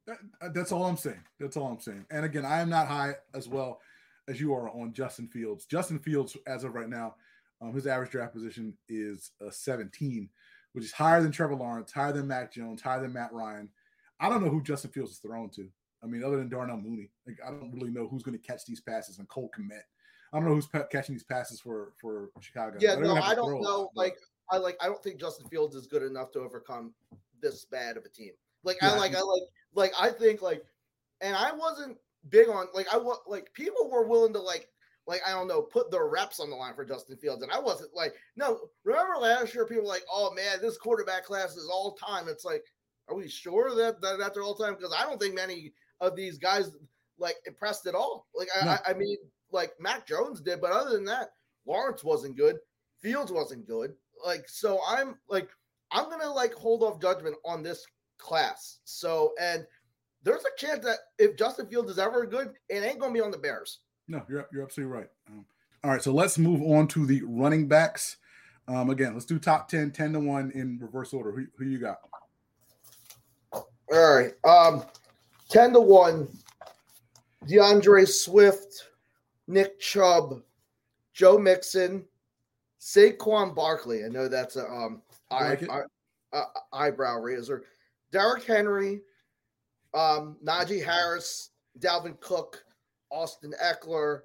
[0.07, 1.23] That- uh, that's all I'm saying.
[1.39, 2.05] That's all I'm saying.
[2.11, 3.81] And again, I am not high as well
[4.29, 5.65] as you are on Justin Fields.
[5.65, 7.15] Justin Fields, as of right now,
[7.59, 10.29] um, his average draft position is a 17,
[10.75, 13.69] which is higher than Trevor Lawrence, higher than Mac Jones, higher than Matt Ryan.
[14.19, 15.69] I don't know who Justin Fields is thrown to.
[16.03, 18.65] I mean, other than Darnell Mooney, like I don't really know who's going to catch
[18.65, 19.79] these passes and Cole Kmet.
[20.33, 22.77] I don't know who's catching these passes for for Chicago.
[22.81, 23.81] Yeah, no, I don't know.
[23.83, 24.17] lot, but- Like,
[24.51, 24.75] I like.
[24.81, 26.93] I don't think Justin Fields is good enough to overcome
[27.41, 28.31] this bad of a team.
[28.63, 29.11] Like, Yeah, I I like.
[29.13, 29.41] think- I like.
[29.73, 30.63] Like, I think like,
[31.21, 31.97] and I wasn't
[32.29, 34.67] big on like I was like people were willing to like
[35.07, 37.59] like I don't know put their reps on the line for Justin Fields, and I
[37.59, 38.59] wasn't like no.
[38.83, 42.45] Remember last year, people were like, "Oh man, this quarterback class is all time." It's
[42.45, 42.63] like,
[43.07, 44.75] are we sure that, that that's all time?
[44.75, 46.71] Because I don't think many of these guys
[47.17, 48.27] like impressed at all.
[48.35, 48.71] Like I, No.
[48.71, 49.17] I, I mean,
[49.51, 51.29] like Mac Jones did, but other than that,
[51.65, 52.57] Lawrence wasn't good.
[53.01, 53.93] Fields wasn't good.
[54.25, 55.49] Like so, I'm like
[55.91, 57.85] I'm gonna like hold off judgment on this
[58.17, 58.79] class.
[58.85, 59.65] So and
[60.23, 63.31] there's a chance that if Justin Fields is ever good, it ain't gonna be on
[63.31, 63.81] the Bears.
[64.07, 65.09] No, you're you're absolutely right.
[65.29, 65.45] Um,
[65.83, 68.17] all right, so let's move on to the running backs.
[68.67, 71.31] Um, again, let's do top 10, 10 to 1 in reverse order.
[71.31, 71.99] Who, who you got?
[73.91, 74.33] All right.
[74.43, 74.83] Um,
[75.49, 76.27] ten to one.
[77.47, 78.89] DeAndre Swift,
[79.47, 80.41] Nick Chubb,
[81.13, 82.03] Joe Mixon,
[82.81, 84.03] Saquon Barkley.
[84.03, 85.81] I know that's a um eye, like eye-
[86.33, 87.63] uh, eyebrow raiser.
[88.11, 89.01] Derrick Henry,
[89.93, 92.63] um, Najee Harris, Dalvin Cook,
[93.09, 94.21] Austin Ekeler,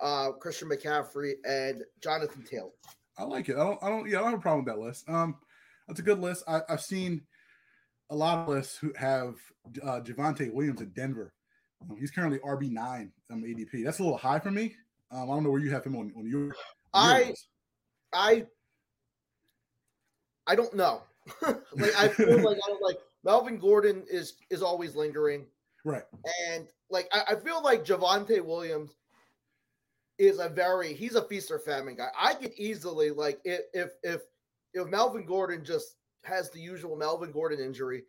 [0.00, 2.70] uh, Christian McCaffrey, and Jonathan Taylor.
[3.18, 3.56] I like it.
[3.56, 5.08] I don't I don't yeah, I don't have a problem with that list.
[5.08, 5.36] Um
[5.86, 6.44] that's a good list.
[6.46, 7.22] I, I've seen
[8.10, 9.34] a lot of lists who have
[9.82, 11.32] uh Javonte Williams in Denver.
[11.82, 13.84] Um, he's currently RB nine um ADP.
[13.84, 14.76] That's a little high for me.
[15.10, 16.54] Um, I don't know where you have him on, on your,
[16.92, 17.34] I-.
[18.12, 18.46] I
[20.46, 21.02] I don't know.
[21.42, 25.46] like I feel like I don't like Melvin Gordon is is always lingering,
[25.84, 26.04] right.
[26.52, 28.96] and like I, I feel like Javonte Williams
[30.18, 32.08] is a very he's a feast or famine guy.
[32.18, 34.20] I could easily like if if if
[34.74, 38.04] if Melvin Gordon just has the usual Melvin Gordon injury,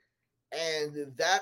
[0.52, 1.42] and that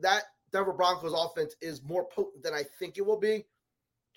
[0.00, 3.44] that Denver Broncos offense is more potent than I think it will be.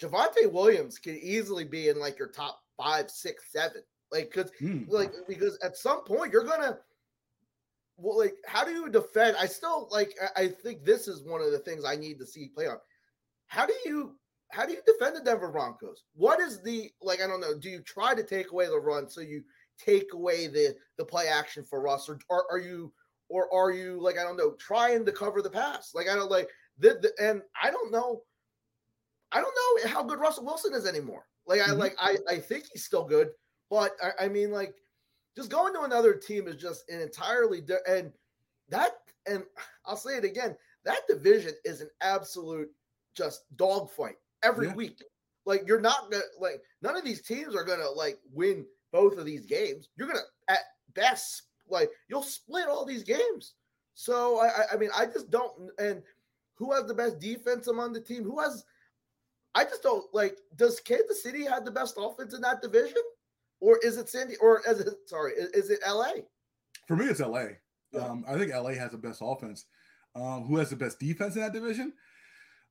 [0.01, 3.83] Javante Williams could easily be in like your top five, six, seven.
[4.11, 4.83] Like, cause Hmm.
[4.87, 6.79] like because at some point you're gonna
[8.01, 9.37] well, like how do you defend?
[9.37, 12.25] I still like I- I think this is one of the things I need to
[12.25, 12.77] see play on.
[13.47, 14.17] How do you
[14.51, 16.03] how do you defend the Denver Broncos?
[16.13, 19.09] What is the like I don't know, do you try to take away the run
[19.09, 19.43] so you
[19.77, 22.91] take away the the play action for Russ or, or are you
[23.29, 25.91] or are you like I don't know trying to cover the pass?
[25.93, 26.49] Like I don't like
[26.79, 28.23] the, the and I don't know
[29.31, 31.25] I don't know how good Russell Wilson is anymore.
[31.45, 31.77] Like I Mhm.
[31.77, 33.31] like I I think he's still good,
[33.69, 34.75] but I, I mean like
[35.35, 38.11] just going to another team is just an entirely di- and
[38.69, 38.91] that
[39.27, 39.43] and
[39.85, 42.69] I'll say it again that division is an absolute
[43.13, 44.75] just dogfight every Yeah.
[44.75, 45.03] week.
[45.45, 49.25] Like you're not gonna like none of these teams are gonna like win both of
[49.25, 49.89] these games.
[49.95, 50.59] You're gonna at
[50.93, 51.43] best.
[51.67, 53.53] Like you'll split all these games.
[53.93, 55.69] So I, I mean, I just don't.
[55.77, 56.01] And
[56.55, 58.23] who has the best defense among the team?
[58.23, 58.63] Who has?
[59.55, 60.37] I just don't like.
[60.55, 63.01] Does Kansas City have the best offense in that division,
[63.61, 64.35] or is it Sandy?
[64.37, 65.33] Or is it sorry?
[65.33, 66.23] Is, is it L.A.?
[66.87, 67.57] For me, it's L.A.
[67.93, 68.01] Yeah.
[68.01, 69.65] Um, I think LA has the best offense.
[70.15, 71.93] Um, who has the best defense in that division?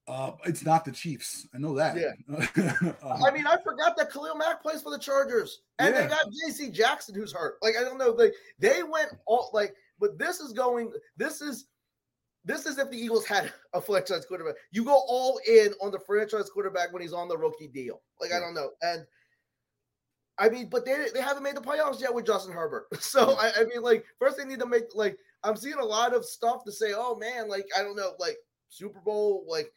[0.08, 1.46] Uh, it's not the Chiefs.
[1.54, 1.96] I know that.
[1.96, 2.74] Yeah.
[3.02, 6.02] um, I mean, I forgot that Khalil Mack plays for the Chargers, and yeah.
[6.02, 6.70] they got J.C.
[6.70, 7.56] Jackson, who's hurt.
[7.62, 8.10] Like I don't know.
[8.10, 10.92] Like they went all like, but this is going.
[11.16, 11.66] This is
[12.44, 14.54] this is if the Eagles had a franchise quarterback.
[14.72, 18.00] You go all in on the franchise quarterback when he's on the rookie deal.
[18.20, 18.32] Like.
[18.32, 19.06] I don't know, and
[20.40, 22.86] I mean, but they they haven't made the playoffs yet with Justin Herbert.
[23.00, 26.14] So I, I, mean, like first they need to make like I'm seeing a lot
[26.14, 28.38] of stuff to say, oh man, like I don't know, like
[28.70, 29.70] Super Bowl, like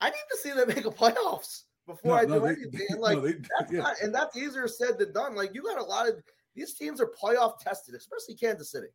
[0.00, 2.70] I need to see them make a playoffs before no, I do no, anything.
[2.72, 3.80] They, like no, they, that's yeah.
[3.80, 5.36] not, and that's easier said than done.
[5.36, 6.16] Like you got a lot of
[6.56, 8.88] these teams are playoff tested, especially Kansas City.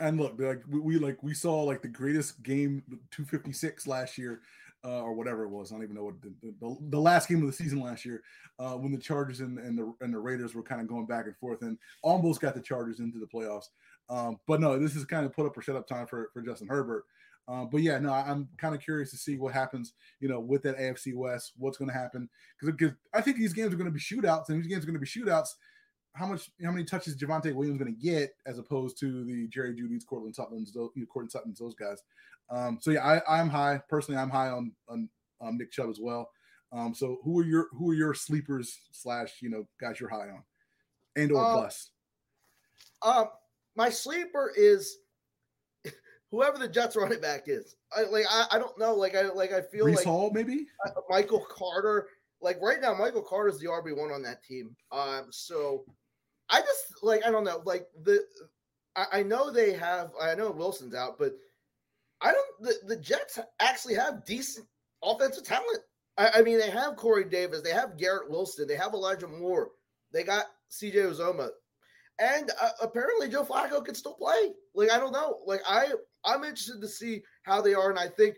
[0.00, 4.42] And look, like we, we like we saw like the greatest game 256 last year
[4.84, 5.70] uh, or whatever it was.
[5.70, 8.22] I don't even know what the, the, the last game of the season last year
[8.58, 11.26] uh, when the Chargers and, and the and the Raiders were kind of going back
[11.26, 13.66] and forth and almost got the Chargers into the playoffs.
[14.08, 16.42] Um, but no, this is kind of put up or shut up time for for
[16.42, 17.04] Justin Herbert.
[17.48, 20.62] Um, but yeah, no, I'm kind of curious to see what happens, you know, with
[20.62, 21.52] that AFC West.
[21.58, 22.28] What's going to happen?
[22.60, 24.94] Because I think these games are going to be shootouts, and these games are going
[24.94, 25.48] to be shootouts.
[26.14, 29.74] How much, how many touches Javonte Williams going to get as opposed to the Jerry
[29.74, 32.02] Jeudy's, Courtland Sutton's, those, you know, Courtland Sutton's, those guys.
[32.50, 34.20] Um, so yeah, I, I'm high personally.
[34.20, 35.08] I'm high on on
[35.40, 36.30] um, Nick Chubb as well.
[36.72, 40.28] Um, so who are your who are your sleepers slash you know guys you're high
[40.28, 40.42] on,
[41.16, 41.90] and or uh, plus?
[43.02, 43.26] Um,
[43.74, 44.98] my sleeper is
[46.30, 47.76] whoever the Jets running back is.
[47.96, 48.94] I like I, I don't know.
[48.94, 50.66] Like I like I feel Breece like Hall maybe
[51.08, 52.08] Michael Carter.
[52.40, 54.74] Like right now, Michael Carter is the RB one on that team.
[54.90, 55.84] Um, so
[56.52, 57.62] I just like I don't know.
[57.64, 58.22] Like the
[58.94, 60.12] I, I know they have.
[60.20, 61.32] I know Wilson's out, but
[62.20, 62.46] I don't.
[62.60, 64.66] The, the Jets actually have decent
[65.02, 65.80] offensive talent.
[66.18, 69.70] I, I, mean, they have Corey Davis, they have Garrett Wilson, they have Elijah Moore,
[70.12, 71.48] they got CJ Uzomah,
[72.18, 74.50] and uh, apparently Joe Flacco can still play.
[74.74, 75.38] Like I don't know.
[75.46, 75.92] Like I,
[76.24, 78.36] I'm interested to see how they are, and I think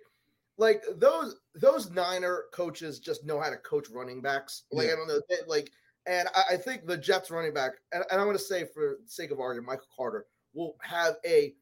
[0.57, 4.65] like those those Niner coaches just know how to coach running backs.
[4.71, 4.93] Like yeah.
[4.93, 5.71] I don't know, they, like.
[6.07, 8.99] And I, I, think the Jets running back, and, and I'm going to say for
[9.03, 11.55] the sake of argument, Michael Carter will have a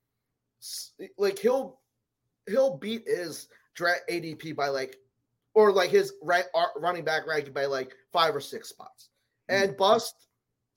[1.16, 1.80] like he'll
[2.47, 4.97] he'll beat his draft ADP by like,
[5.55, 6.45] or like his right
[6.76, 9.11] running back ranking by like five or six spots,
[9.49, 9.78] and mm-hmm.
[9.78, 10.26] bust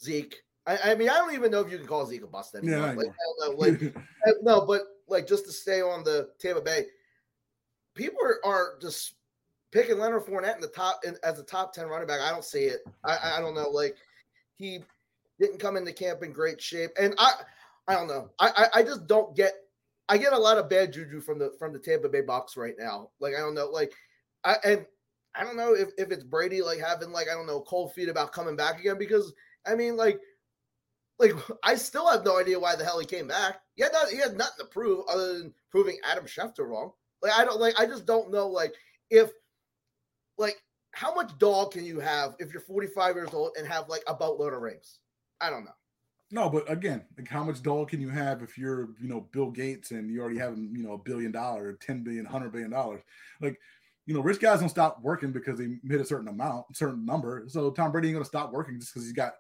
[0.04, 0.36] Zeke.
[0.68, 2.96] I, I, mean, I don't even know if you can call Zeke a bust anymore.
[2.98, 3.96] Yeah, like, like
[4.42, 6.86] no, but like just to stay on the Tampa Bay,
[7.94, 9.16] people are, are just
[9.76, 12.22] picking Leonard Fournette in the top in, as a top ten running back.
[12.22, 12.80] I don't see it.
[13.04, 13.70] I, I don't know.
[13.70, 13.98] Like
[14.56, 14.80] he
[15.38, 17.34] didn't come into camp in great shape, and I
[17.88, 18.32] I don't know.
[18.40, 19.54] I, I, I just don't get
[20.08, 22.76] I get a lot of bad juju from the from the Tampa Bay box right
[22.80, 23.10] now.
[23.20, 23.92] Like I don't know, like
[24.46, 24.86] I and
[25.36, 28.08] I don't know if, if it's Brady like having like I don't know cold feet
[28.08, 29.34] about coming back again because
[29.68, 30.22] I mean like
[31.20, 33.60] like I still have no idea why the hell he came back.
[33.76, 36.92] He had not, he had nothing to prove other than proving Adam Schefter wrong.
[37.22, 38.74] Like I don't like I just don't know like
[39.10, 39.32] if
[40.38, 40.62] like
[40.92, 44.14] how much dog can you have if you're 45 years old and have like a
[44.14, 45.00] boatload of rings?
[45.42, 45.76] I don't know.
[46.32, 49.52] No, but again, like how much doll can you have if you're, you know, Bill
[49.52, 53.02] Gates and you already have, you know, a billion dollar, 10 billion, 100 billion dollars?
[53.42, 53.60] Like,
[54.06, 57.44] you know, rich guys don't stop working because they hit a certain amount, certain number.
[57.48, 59.34] So Tom Brady ain't gonna stop working just because he's got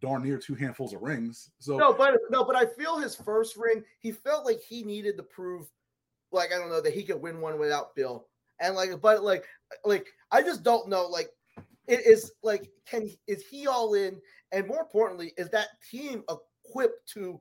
[0.00, 1.50] darn near two handfuls of rings.
[1.58, 5.16] So no, but no, but I feel his first ring, he felt like he needed
[5.16, 5.66] to prove,
[6.32, 8.26] like I don't know, that he could win one without Bill.
[8.60, 9.46] And like, but like,
[9.84, 11.06] like I just don't know.
[11.06, 11.30] Like,
[11.86, 14.20] it is like, can is he all in?
[14.52, 17.40] And more importantly, is that team equipped to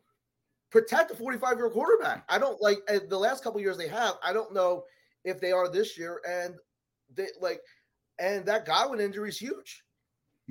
[0.71, 2.23] protect a 45 year quarterback?
[2.29, 4.15] I don't like the last couple years they have.
[4.23, 4.83] I don't know
[5.25, 6.21] if they are this year.
[6.27, 6.55] And
[7.15, 7.61] they like,
[8.19, 9.83] and that Godwin injury is huge.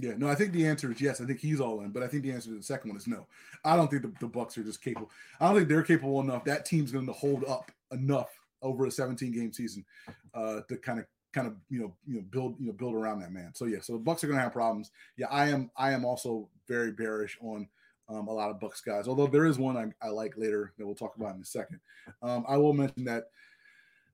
[0.01, 1.21] Yeah, no, I think the answer is yes.
[1.21, 3.09] I think he's all in, but I think the answer to the second one is
[3.09, 3.27] no.
[3.65, 5.11] I don't think the, the Bucks are just capable.
[5.41, 6.45] I don't think they're capable enough.
[6.45, 8.31] That team's going to hold up enough
[8.63, 9.85] over a 17 game season
[10.35, 13.21] uh, to kind of kind of you know you know build you know build around
[13.21, 13.53] that man.
[13.55, 14.91] So yeah, so the Bucks are going to have problems.
[15.17, 17.69] Yeah, I am I am also very bearish on
[18.09, 19.09] um, a lot of Bucks guys.
[19.09, 21.81] Although there is one I, I like later that we'll talk about in a second.
[22.23, 23.25] Um, I will mention that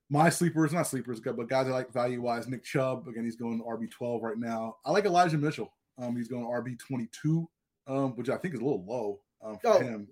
[0.09, 2.47] my sleepers, not sleepers, but guys I like value wise.
[2.47, 4.77] Nick Chubb again, he's going RB twelve right now.
[4.85, 5.73] I like Elijah Mitchell.
[5.97, 7.49] Um, he's going RB twenty two,
[7.87, 10.07] um, which I think is a little low um, for oh, him.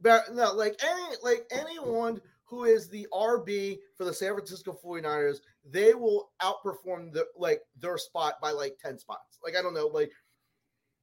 [0.00, 5.38] But no, like any like anyone who is the RB for the San Francisco 49ers,
[5.68, 9.38] they will outperform the like their spot by like 10 spots.
[9.44, 10.10] Like I don't know, like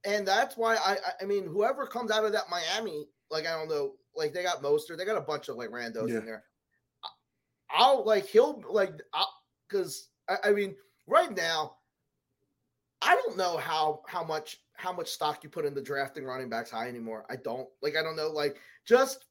[0.04, 3.68] and that's why I I mean whoever comes out of that Miami like I don't
[3.68, 6.18] know, like they got Mostert, they got a bunch of like randos Yeah.
[6.18, 6.44] in there.
[7.70, 8.92] I'll like he'll like
[9.68, 10.76] because I, I mean
[11.06, 11.76] right now,
[13.02, 16.48] I don't know how how much how much stock you put in the drafting running
[16.48, 17.24] backs high anymore.
[17.30, 19.26] I don't like I don't know like just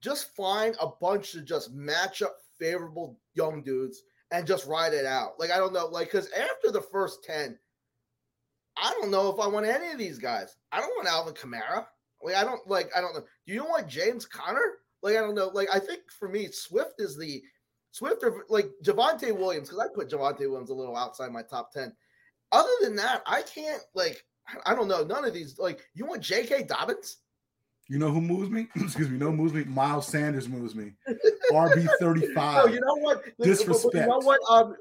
[0.00, 5.38] just find a bunch of just matchup favorable young dudes and just ride it out.
[5.38, 7.58] Like I don't know like because after the first ten.
[8.82, 10.56] I don't know if I want any of these guys.
[10.72, 11.84] I don't want Alvin Kamara.
[12.22, 13.24] Like I don't like I don't know.
[13.46, 14.78] Do you want James Conner?
[15.02, 15.48] Like I don't know.
[15.48, 17.42] Like I think for me, Swift is the
[17.90, 21.72] Swift or like Javonte Williams because I put Javonte Williams a little outside my top
[21.72, 21.92] ten.
[22.52, 24.24] Other than that, I can't like
[24.64, 25.04] I don't know.
[25.04, 26.64] None of these like you want J.K.
[26.64, 27.18] Dobbins?
[27.90, 28.68] You know who moves me?
[28.76, 29.14] Excuse me.
[29.14, 29.64] You know moves me?
[29.64, 30.92] Miles Sanders moves me.
[31.52, 32.66] RB thirty five.
[32.66, 33.22] No, you know what?
[33.24, 33.94] But- But, Disrespect.
[33.94, 34.38] you know what?
[34.48, 34.76] Um,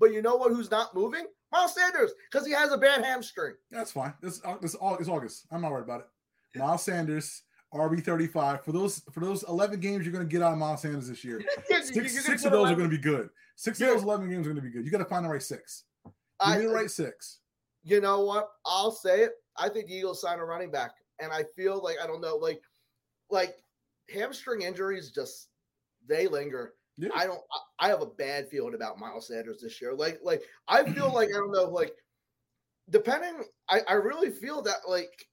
[0.00, 0.50] but you know what?
[0.50, 1.24] Who's not moving?
[1.52, 3.54] Miles Sanders because he has a bad hamstring.
[3.70, 4.12] That's fine.
[4.20, 5.46] This this all it's August.
[5.52, 6.58] I'm not worried about it.
[6.58, 7.42] Miles Sanders,
[7.72, 8.64] RB thirty five.
[8.64, 11.40] For those for those eleven games you're gonna get out of Miles Sanders this year.
[11.68, 13.30] Six, six of those are going to be good.
[13.56, 13.88] Six Yeah.
[13.88, 14.84] of those 11 games are going to be good.
[14.84, 15.84] You got to find the right six.
[16.04, 17.38] Give I, me the right six.
[17.82, 18.48] you know what?
[18.66, 19.32] I'll say it.
[19.56, 20.90] I think the Eagles sign a running back,
[21.20, 22.62] and I feel like I don't know, like,
[23.30, 23.56] like
[24.12, 25.48] hamstring injuries just
[26.08, 26.74] they linger.
[26.96, 27.10] Yeah.
[27.14, 27.40] I don't.
[27.80, 29.94] I- have a bad feeling about Miles Sanders this year.
[29.94, 31.92] Like, like I feel like I don't know, like
[32.90, 33.44] depending.
[33.68, 35.26] I I really feel that like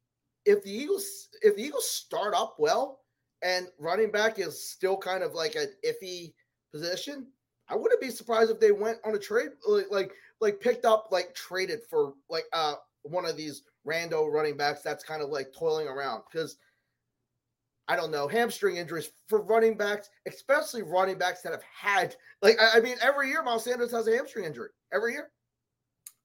[0.46, 3.00] if the Eagles if the Eagles start up well
[3.42, 6.34] and running back is still kind of like an iffy
[6.72, 7.28] position,
[7.68, 11.08] I wouldn't be surprised if they went on a trade like like like picked up
[11.12, 15.54] like traded for like uh one of these rando running backs that's kind of like
[15.54, 16.58] toiling around because
[17.88, 22.60] I don't know hamstring injuries for running backs, especially running backs that have had like
[22.60, 25.30] I, I mean every year Miles Sanders has a hamstring injury every year.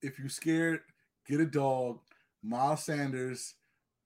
[0.03, 0.81] If you're scared,
[1.29, 1.99] get a dog.
[2.43, 3.55] Miles Sanders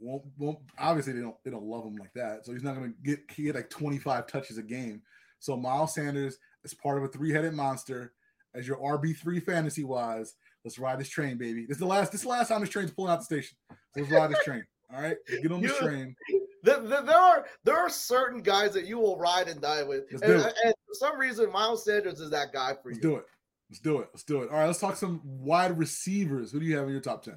[0.01, 2.45] won't won't obviously they don't they don't love him like that.
[2.45, 5.03] So he's not going to get he get like 25 touches a game.
[5.39, 8.15] So Miles Sanders is part of a three-headed monster
[8.55, 10.35] as your RB3 fantasy wise.
[10.65, 11.67] Let's ride this train, baby.
[11.67, 13.57] This is the last this is the last time this train's pulling out the station.
[13.71, 14.65] So let's ride this train.
[14.93, 16.15] All right, get on this train.
[16.65, 20.05] There, there, there are there are certain guys that you will ride and die with,
[20.11, 20.55] Let's and, do it.
[20.65, 22.95] and for some reason Miles Sanders is that guy for you.
[22.95, 23.11] Let's you.
[23.11, 23.27] do it.
[23.69, 24.09] Let's do it.
[24.15, 24.51] Let's do it.
[24.51, 26.53] All right, let's talk some wide receivers.
[26.53, 27.35] Who do you have in your top 10?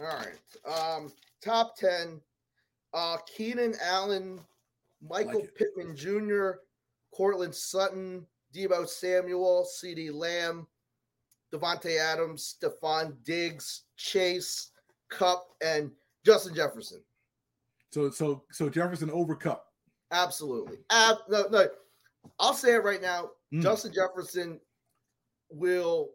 [0.00, 0.96] All right.
[0.96, 2.20] Um, top 10.
[2.92, 4.40] Uh, Keenan Allen,
[5.00, 5.54] Michael Like.
[5.54, 6.58] Pittman Jr.,
[7.14, 10.66] Courtland Sutton, Deebo Samuel, CeeDee Lamb,
[11.54, 14.70] Davante Adams, Stefon Diggs, Chase,
[15.10, 15.90] Kupp, and
[16.24, 17.00] Justin Jefferson.
[17.92, 19.66] So so so Jefferson over Kupp.
[20.10, 20.78] Absolutely.
[20.90, 21.66] Ab- no, no.
[22.38, 23.30] I'll say it right now.
[23.52, 23.62] Mm.
[23.62, 24.60] Justin Jefferson
[25.50, 26.10] will.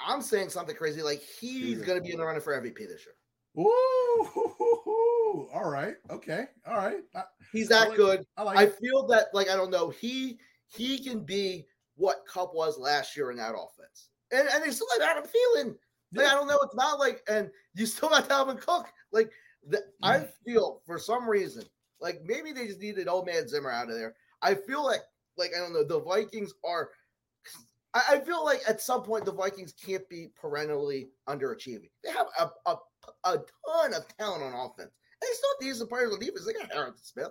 [0.00, 1.02] I'm saying something crazy.
[1.02, 3.14] Like he's going to be in the running for MVP this year.
[3.58, 5.94] Ooh, all right.
[6.10, 6.44] Okay.
[6.66, 6.98] All right.
[7.14, 7.22] I,
[7.52, 8.24] He's I that like- good.
[8.36, 11.66] I like I feel that like I don't know he he can be
[11.96, 15.74] what Kupp was last year in that offense, and and they still have Adam Thielen.
[16.14, 16.32] Like Yeah.
[16.32, 18.86] I don't know, it's not like and you still got Dalvin Cook.
[19.12, 19.30] Like
[19.68, 20.28] the, I Mm.
[20.44, 21.64] feel for some reason
[22.00, 24.14] like maybe they just needed old man Zimmer out of there.
[24.42, 25.00] I feel like
[25.36, 26.90] like I don't know the Vikings are.
[27.94, 31.90] I, I feel like at some point the Vikings can't be perennially underachieving.
[32.04, 32.76] They have a a,
[33.24, 34.92] a ton of talent on offense.
[35.20, 36.44] And they still have decent players on defense.
[36.46, 37.30] They got Harrison Smith.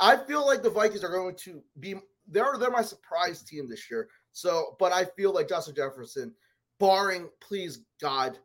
[0.00, 1.96] I feel like the Vikings are going to be
[2.30, 4.08] they're they're my surprise team this year.
[4.32, 6.32] So, but I feel like Justin Jefferson,
[6.78, 8.38] barring please God,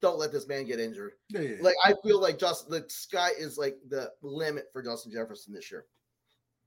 [0.00, 1.12] don't let this man get injured.
[1.28, 1.56] Yeah, yeah.
[1.60, 5.70] Like I feel like just the sky is like the limit for Justin Jefferson this
[5.70, 5.84] year.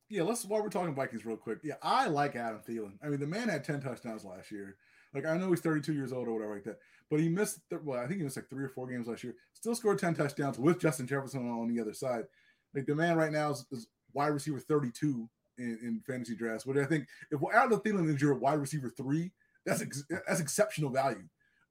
[0.09, 1.59] yeah, let's while we're talking Vikings real quick.
[1.64, 2.93] Yeah, I like Adam Thielen.
[3.03, 4.78] I mean, the man had 10 touchdowns last year.
[5.14, 7.82] Like I know he's 32 years old or whatever like that, but he missed th-
[7.84, 9.36] well, I think he missed like three or four games last year.
[9.53, 12.24] Still scored 10 touchdowns with Justin Jefferson on the other side.
[12.74, 15.30] Like the man right now is, is wide receiver 32
[15.62, 16.64] in, in fantasy drafts.
[16.66, 19.32] But I think if Adam Thielen is your wide receiver three,
[19.66, 21.24] that's ex- that's exceptional value.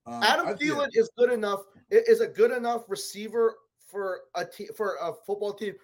[0.07, 0.57] Um, Adam I- yeah.
[0.57, 1.61] Thielen is good enough.
[1.91, 5.75] Is a good enough receiver for a team for a football team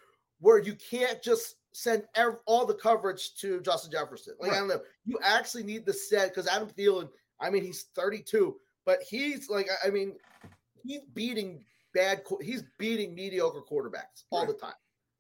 [0.40, 4.34] where you can't just send ev- all the coverage to Justin Jefferson.
[4.38, 7.08] Like I don't know, you actually need the set because Adam Thielen.
[7.40, 10.14] I mean, he's 32, but he's like, I- mean,
[10.82, 12.22] he's beating bad.
[12.40, 14.48] He's beating mediocre quarterbacks all Right.
[14.48, 14.74] the time.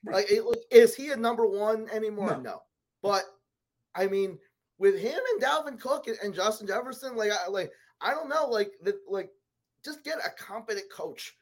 [0.04, 0.14] Right.
[0.14, 2.30] Like, it, like, is he a number one anymore?
[2.36, 2.40] No.
[2.40, 2.62] No.
[3.02, 3.24] But
[3.94, 4.38] I mean,
[4.78, 8.46] with him and Dalvin Cook and, and Justin Jefferson, like, I like, I don't know,
[8.46, 9.30] like, the, like,
[9.84, 11.36] just get a competent coach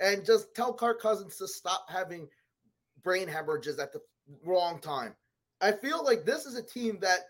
[0.00, 2.28] and just tell Kirk Cousins to stop having
[3.02, 4.00] brain hemorrhages at the
[4.44, 5.14] wrong time.
[5.60, 7.20] I feel like this is a team that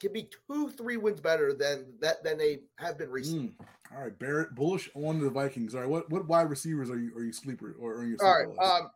[0.00, 3.48] can be two, three wins better than that than they have been recently.
[3.48, 3.66] Mm.
[3.96, 5.74] All right, Barrett, bullish on the Vikings.
[5.74, 8.16] All right, what what wide receivers are you are you sleeper or are you?
[8.22, 8.90] All right, um,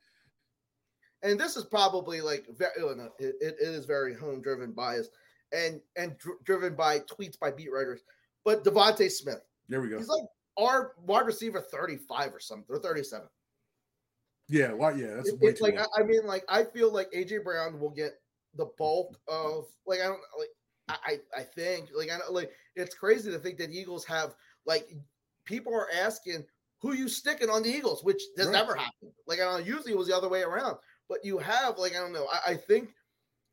[1.23, 5.09] and this is probably like very, oh, it, it is very home driven bias
[5.53, 8.03] and and dr- driven by tweets by beat writers.
[8.45, 9.99] But DeVonta Smith, there we go.
[9.99, 10.25] He's like
[10.59, 13.29] our wide receiver thirty five or something or thirty seven.
[14.49, 14.93] Yeah, why?
[14.93, 17.91] Yeah, that's it, it's like I, I, mean, like I feel like AJ Brown will
[17.91, 18.15] get
[18.57, 20.49] the bulk of like I don't like
[20.89, 24.35] I I think like I don't like it's crazy to think that Eagles have
[24.67, 24.89] like
[25.45, 26.45] people are asking
[26.81, 28.53] who you sticking on the Eagles, which has right.
[28.53, 29.13] never happened.
[29.27, 30.77] Like I don't know, usually it was the other way around,
[31.09, 32.27] but you have like I don't know.
[32.33, 32.91] I, I think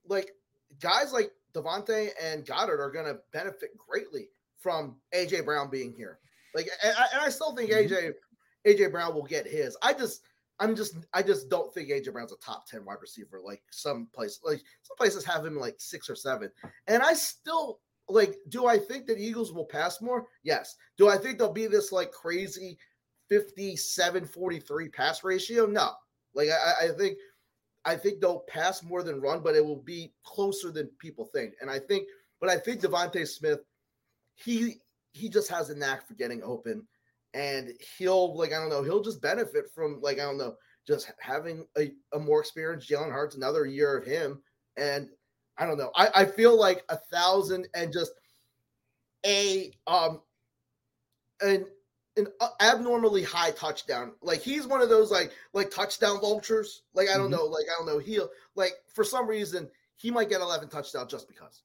[0.07, 0.31] like
[0.79, 4.29] guys like DeVonta and Goedert are going to benefit greatly
[4.59, 6.19] from AJ Brown being here.
[6.53, 8.13] Like, and I, and I still think AJ.
[8.67, 9.77] AJ Brown will get his.
[9.81, 10.21] I just
[10.59, 14.07] I'm just I just don't think AJ Brown's a top 10 wide receiver like some
[14.13, 16.51] places, like some places have him like 6 or 7.
[16.87, 17.79] And I still
[18.09, 20.27] like do I think that Eagles will pass more?
[20.43, 20.75] Yes.
[20.97, 22.77] Do I think they'll be this like crazy
[23.29, 25.65] 57 43 pass ratio?
[25.65, 25.91] No.
[26.33, 27.17] Like I, I think
[27.85, 31.53] I think they'll pass more than run, but it will be closer than people think.
[31.61, 32.07] And I think
[32.39, 33.59] but I think DeVonta Smith
[34.35, 34.75] he
[35.11, 36.85] he just has a knack for getting open
[37.33, 40.55] and he'll like I don't know, he'll just benefit from like I don't know,
[40.87, 44.41] just having a, a more experienced Jalen Hurts, another year of him,
[44.77, 45.09] and
[45.57, 45.91] I don't know.
[45.95, 48.11] I, I feel like a thousand and just
[49.25, 50.21] a um
[51.41, 51.65] an
[52.19, 52.27] an
[52.61, 54.13] abnormally high touchdown.
[54.21, 56.83] Like he's one of those like like touchdown vultures.
[56.93, 57.35] Like I don't mm-hmm.
[57.35, 57.99] know, like I don't know.
[57.99, 61.63] He'll like for some reason he might get 11 touchdowns just because.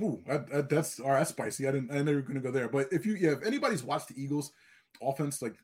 [0.00, 1.18] Ooh, that, that, that's all right.
[1.18, 1.68] That's spicy.
[1.68, 1.90] I didn't.
[1.90, 2.68] I never going to go there.
[2.68, 4.52] But if you, yeah, if anybody's watched the Eagles
[5.00, 5.54] offense like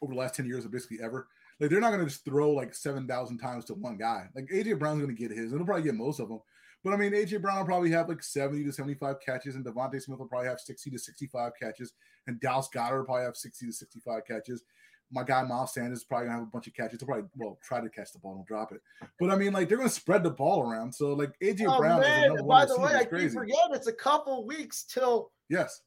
[0.00, 1.28] over the last ten years or basically ever,
[1.60, 4.28] like they're not going to just throw like seven thousand times to one guy.
[4.34, 6.40] Like AJ Brown's going to get his, and he'll probably get most of them.
[6.84, 10.00] But I mean, AJ Brown will probably have like seventy to seventy-five catches, and DeVonta
[10.00, 11.94] Smith will probably have sixty to sixty-five catches,
[12.26, 14.62] and Dallas Goedert will probably have sixty to sixty-five catches
[15.10, 17.00] my guy Miles Sanders is probably gonna have a bunch of catches.
[17.00, 18.80] He'll probably well try to catch the ball and drop it.
[19.20, 20.92] But I mean, like they're gonna spread the ball around.
[20.92, 22.00] So like AJ oh, Brown.
[22.00, 22.46] Man.
[22.46, 25.82] By the way, I keep forgetting it's a couple weeks till yes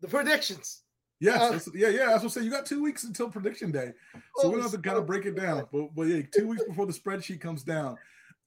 [0.00, 0.82] the predictions.
[1.18, 2.06] Yes, uh, yeah, yeah.
[2.06, 2.46] That's what I'm saying.
[2.46, 3.92] You got two weeks until prediction day,
[4.36, 5.66] so oh, we have to kind of break it down.
[5.72, 7.96] But but yeah, two weeks before the spreadsheet comes down.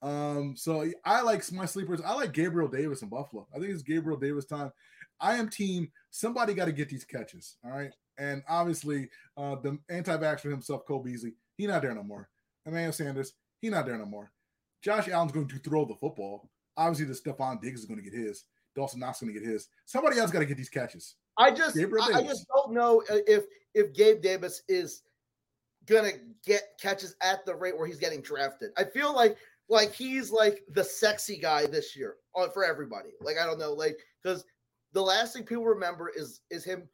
[0.02, 2.00] Um, so I like my sleepers.
[2.04, 3.46] I like Gabriel Davis in Buffalo.
[3.54, 4.72] I think it's Gabriel Davis time.
[5.20, 5.90] I am team.
[6.10, 7.56] Somebody got to get these catches.
[7.64, 7.92] All right.
[8.18, 12.28] And obviously, uh, the anti-vaxxer himself, Cole Beasley, he not there no more.
[12.66, 14.30] Emmanuel Sanders, he not there no more.
[14.82, 16.48] Josh Allen's going to throw the football.
[16.76, 18.44] Obviously, the Stefon Diggs is going to get his.
[18.74, 19.68] Dawson Knox is going to get his.
[19.84, 21.16] Somebody else got to get these catches.
[21.36, 23.44] I just, I, I just don't know if
[23.74, 25.02] if Gabe Davis is
[25.86, 26.10] gonna
[26.44, 28.70] get catches at the rate where he's getting drafted.
[28.76, 29.36] I feel like
[29.70, 33.10] like he's like the sexy guy this year uh, for everybody.
[33.22, 34.44] Like I don't know, like because
[34.92, 36.88] the last thing people remember is is him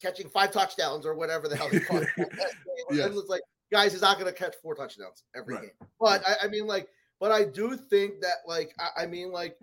[0.00, 2.08] catching five touchdowns or whatever the hell he it.
[2.90, 3.10] yes.
[3.14, 3.42] It's like,
[3.72, 5.62] guys, he's not going to catch four touchdowns every right.
[5.62, 5.88] game.
[6.00, 6.88] But I, I, mean, like,
[7.20, 9.56] but I do think that, like, I, I mean, like,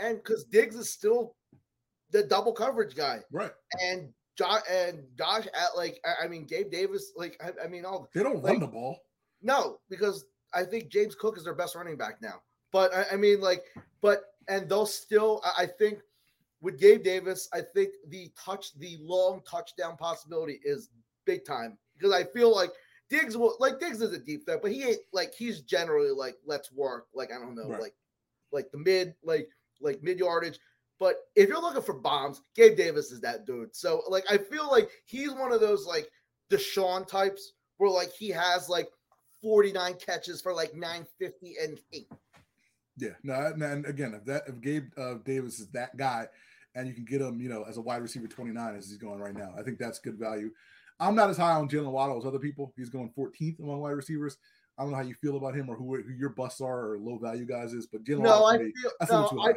[0.00, 1.36] and because Diggs is still
[2.10, 3.52] the double coverage guy, right?
[3.80, 7.84] And Josh and Josh at like, I, I mean, Gabe Davis, like, I, I mean,
[7.84, 8.98] all they don't like, run the ball.
[9.42, 10.24] No, because
[10.54, 12.42] I think James Cook is their best running back now.
[12.72, 13.64] But I, I mean, like,
[14.00, 16.00] but and they'll still, I think
[16.60, 20.90] with Gabe Davis, I think the touch, the long touchdown possibility is
[21.24, 22.70] big time because I feel like
[23.10, 26.36] Diggs will like Diggs is a deep threat, but he ain't like he's generally like
[26.44, 27.80] let's work like I don't know right.
[27.80, 27.94] like
[28.52, 29.48] like the mid like
[29.80, 30.58] like mid yardage.
[31.00, 33.74] But if you're looking for bombs, Gabe Davis is that dude.
[33.74, 36.10] So like I feel like he's one of those like
[36.50, 38.88] DeSean types where like he has like
[39.42, 42.10] 49 catches for like 950 and eight.
[42.96, 46.26] Yeah, no, and again, if that if Gabe uh, Davis is that guy,
[46.74, 49.20] and you can get him, you know, as a wide receiver 29 as he's going
[49.20, 49.52] right now.
[49.58, 50.50] I think that's good value.
[51.00, 52.72] I'm not as high on Jaylen Waddle as other people.
[52.76, 54.36] He's going 14th among wide receivers.
[54.76, 56.98] I don't know how you feel about him or who, who your busts are or
[56.98, 58.72] low value guys is, but Jaylen no, I feel,
[59.10, 59.54] no, I feel,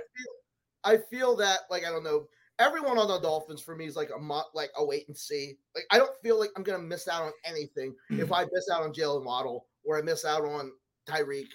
[0.83, 2.27] I feel that like I don't know.
[2.57, 5.57] Everyone on the Dolphins for me is like a like a wait and see.
[5.75, 8.83] Like I don't feel like I'm gonna miss out on anything if I miss out
[8.83, 10.71] on Jaylen Waddle or I miss out on
[11.07, 11.47] Tyreek.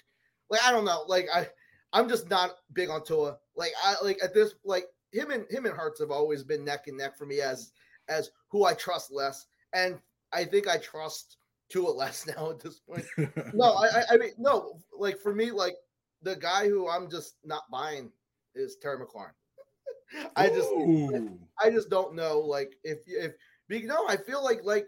[0.51, 1.05] Like I don't know.
[1.07, 1.49] Like I
[1.93, 3.37] I'm just not big on Tua.
[3.57, 6.89] Like I like at this like him and him and Hurts have always been neck
[6.89, 7.73] and neck for me as
[8.09, 9.99] as who I trust less, and
[10.33, 11.39] I think I trust
[11.71, 13.07] Tua less now at this point.
[13.55, 15.77] no, I, I mean no, like for me, like
[16.23, 18.11] the guy who I'm just not buying
[18.55, 19.33] is Terry McLaurin.
[20.37, 21.39] I just Ooh.
[21.61, 23.33] I just don't know like if if
[23.69, 24.87] you know I feel like like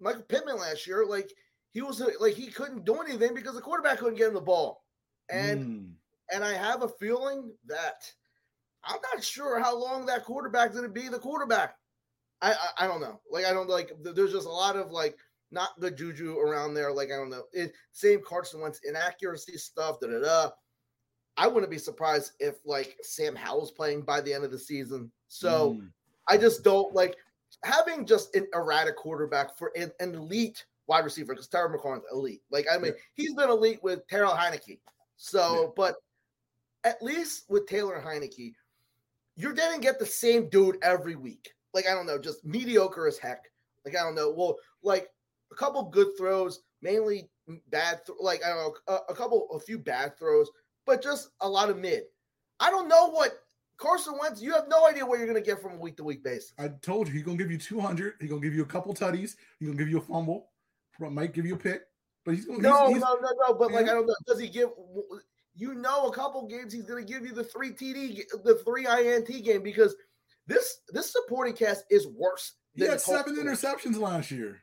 [0.00, 1.32] Michael Pittman last year like
[1.72, 4.84] he was like he couldn't do anything because the quarterback couldn't get him the ball
[5.30, 5.90] and mm.
[6.34, 8.10] and I have a feeling that
[8.84, 11.76] I'm not sure how long that quarterback's going to be the quarterback.
[12.42, 13.20] I, I, I don't know.
[13.30, 13.92] Like I don't like.
[14.02, 15.16] There's just a lot of like
[15.50, 16.92] not good juju around there.
[16.92, 17.44] Like I don't know.
[17.52, 20.00] It, same Carson Wentz inaccuracy stuff.
[20.00, 20.50] Da da da.
[21.36, 25.10] I wouldn't be surprised if like Sam Howell's playing by the end of the season.
[25.28, 25.88] So mm.
[26.28, 27.16] I just don't like
[27.64, 32.42] having just an erratic quarterback for an, an elite wide receiver because Terry McLaurin's elite.
[32.50, 33.02] Like I mean, yeah.
[33.14, 34.80] he's been elite with Taylor Heinicke.
[35.16, 35.68] So, yeah.
[35.76, 35.94] but
[36.82, 38.52] at least with Taylor Heinicke,
[39.36, 41.52] you're gonna get the same dude every week.
[41.72, 43.44] Like I don't know, just mediocre as heck.
[43.86, 44.34] Like I don't know.
[44.36, 45.08] Well, like
[45.52, 47.30] a couple good throws, mainly
[47.68, 48.00] bad.
[48.04, 50.50] Th- like I don't know, a, a couple, a few bad throws,
[50.86, 52.02] but just a lot of mid.
[52.58, 53.38] I don't know what
[53.78, 54.42] Carson Wentz.
[54.42, 56.52] You have no idea what you're going to get from a week to week basis.
[56.58, 58.14] I told you he's going to give you 200.
[58.20, 59.36] He's going to give you a couple tutties.
[59.58, 60.49] He's going to give you a fumble.
[61.00, 61.82] Might give you a pick,
[62.24, 62.62] but he's going.
[62.62, 63.54] No, he's, no, no, no.
[63.54, 64.14] But like I don't know.
[64.26, 64.70] Does he give?
[65.54, 68.86] You know, a couple games he's going to give you the three TD, the three
[68.86, 69.94] INT game because
[70.46, 72.54] this this supporting cast is worse.
[72.74, 74.62] He had seven interceptions last year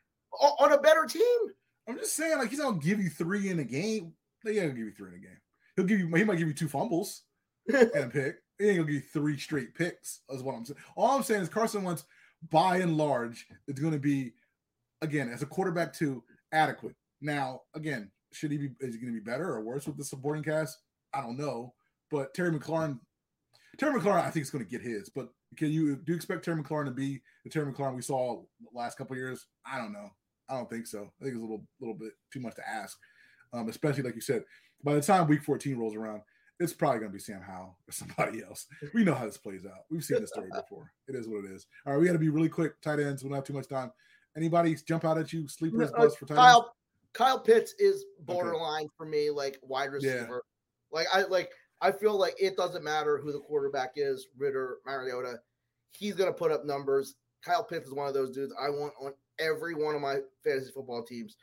[0.60, 1.40] on a better team.
[1.88, 4.14] I'm just saying, like he's not gonna give you three in a game.
[4.44, 5.38] He ain't gonna give you three in a game.
[5.76, 6.08] He'll give you.
[6.16, 7.24] He might give you two fumbles
[7.68, 8.36] and a pick.
[8.60, 10.22] He ain't gonna give you three straight picks.
[10.30, 10.78] Is what I'm saying.
[10.96, 12.06] All I'm saying is Carson Wentz,
[12.50, 14.34] by and large, is going to be,
[15.02, 16.95] again, as a quarterback too, adequate.
[17.22, 18.70] Now, again, should he be?
[18.80, 20.78] Is he going to be better or worse with the supporting cast?
[21.14, 21.74] I don't know.
[22.12, 23.00] But Terry McLaurin,
[23.78, 25.10] Terry McLaurin, I think is going to get his.
[25.10, 28.41] But can you do you expect Terry McLaurin to be the Terry McLaurin we saw
[28.74, 29.48] last couple years?
[29.66, 30.10] I don't know.
[30.50, 31.12] I don't think so.
[31.20, 32.98] I think it's a little little bit too much to ask.
[33.54, 34.43] Um, especially like you said,
[34.84, 36.22] by the time week 14 rolls around,
[36.60, 38.68] it's probably going to be Sam Howell or somebody else.
[38.93, 39.86] We know how this plays out.
[39.89, 40.91] We've seen this story before.
[41.08, 41.66] It is what it is.
[41.86, 42.80] All right, we got to be really quick.
[42.82, 43.24] Tight ends.
[43.24, 43.91] We don't have too much time.
[44.38, 45.48] Anybody jump out at you?
[45.48, 46.74] Sleepers uh, bust for tight Kyle.
[47.14, 48.92] Kyle Pitts is borderline okay.
[48.96, 50.44] for me, like wide receiver.
[50.92, 50.98] Yeah.
[50.98, 55.40] Like I like I feel like it doesn't matter who the quarterback is, Ridder, Mariota.
[55.92, 57.16] He's going to put up numbers.
[57.44, 60.72] Kyle Pitts is one of those dudes I want on every one of my fantasy
[60.72, 61.36] football teams.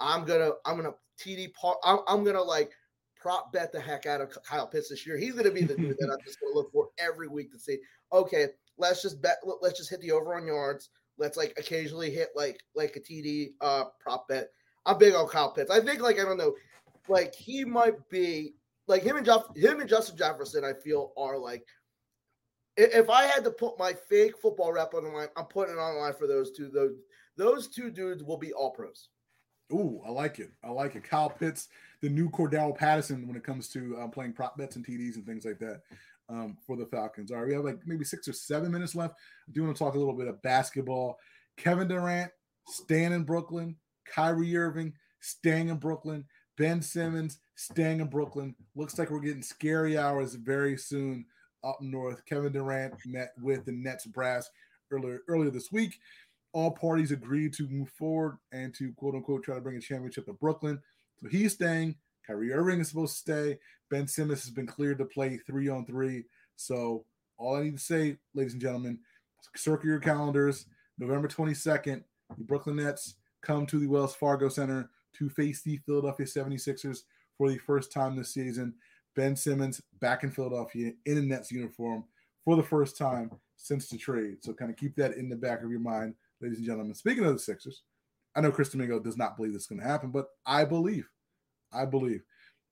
[0.00, 1.78] I'm gonna I'm gonna TD part.
[1.84, 2.72] I'm, I'm, gonna like
[3.16, 5.18] prop bet the heck out of Kyle Pitts this year.
[5.18, 7.78] He's gonna be the dude that I'm just gonna look for every week to see.
[8.12, 8.46] Okay,
[8.78, 9.36] let's just bet.
[9.60, 10.90] Let's just hit the over on yards.
[11.20, 14.48] Let's like occasionally hit like like a TD uh prop bet.
[14.86, 15.70] I'm big on Kyle Pitts.
[15.70, 16.54] I think like I don't know,
[17.08, 18.54] like he might be
[18.88, 20.64] like him and Jeff, him and Justin Jefferson.
[20.64, 21.64] I feel are like
[22.78, 25.78] if I had to put my fake football rep on the line, I'm putting it
[25.78, 26.68] on line for those two.
[26.68, 26.96] Those
[27.36, 29.10] those two dudes will be all pros.
[29.72, 30.50] Ooh, I like it.
[30.64, 31.04] I like it.
[31.04, 31.68] Kyle Pitts,
[32.00, 35.26] the new Cordarrelle Patterson when it comes to uh, playing prop bets and TDs and
[35.26, 35.82] things like that
[36.30, 37.30] um, for the Falcons.
[37.30, 39.14] All right, we have like maybe six or seven minutes left.
[39.48, 41.18] I do want to talk a little bit of basketball.
[41.56, 42.30] Kevin Durant
[42.66, 43.76] staying in Brooklyn.
[44.06, 46.24] Kyrie Irving staying in Brooklyn.
[46.56, 48.54] Ben Simmons staying in Brooklyn.
[48.74, 51.24] Looks like we're getting scary hours very soon
[51.64, 52.24] up north.
[52.26, 54.48] Kevin Durant met with the Nets brass
[54.90, 55.98] earlier earlier this week
[56.52, 60.26] all parties agreed to move forward and to quote unquote try to bring a championship
[60.26, 60.80] to Brooklyn.
[61.22, 61.96] So he's staying.
[62.30, 63.58] Kyrie Irving is supposed to stay.
[63.90, 66.24] Ben Simmons has been cleared to play three on three.
[66.54, 67.04] So
[67.38, 69.00] all I need to say, ladies and gentlemen,
[69.56, 70.66] circle your calendars.
[70.98, 72.04] November 22nd,
[72.38, 77.00] the Brooklyn Nets come to the Wells Fargo Center to face the Philadelphia 76ers
[77.36, 78.74] for the first time this season.
[79.16, 82.04] Ben Simmons back in Philadelphia in a Nets uniform
[82.44, 84.36] for the first time since the trade.
[84.42, 86.94] So kind of keep that in the back of your mind ladies and gentlemen.
[86.94, 87.82] Speaking of the Sixers,
[88.36, 91.08] I know Chris Domingo does not believe this is going to happen, but I believe.
[91.72, 92.22] I believe.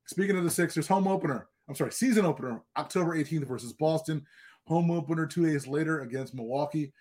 [0.07, 1.49] Speaking of the Sixers, home opener.
[1.69, 4.25] I'm sorry, season opener, October 18th versus Boston.
[4.67, 6.93] Home opener two days later against Milwaukee.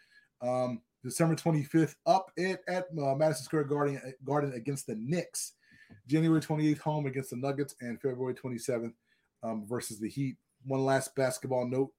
[0.41, 5.53] Um, December 25th, up at, at uh, Madison Square Garden, Garden against the Knicks.
[6.05, 8.93] January 28th, home against the Nuggets, and February 27th
[9.43, 10.35] um, versus the Heat.
[10.65, 11.91] One last basketball note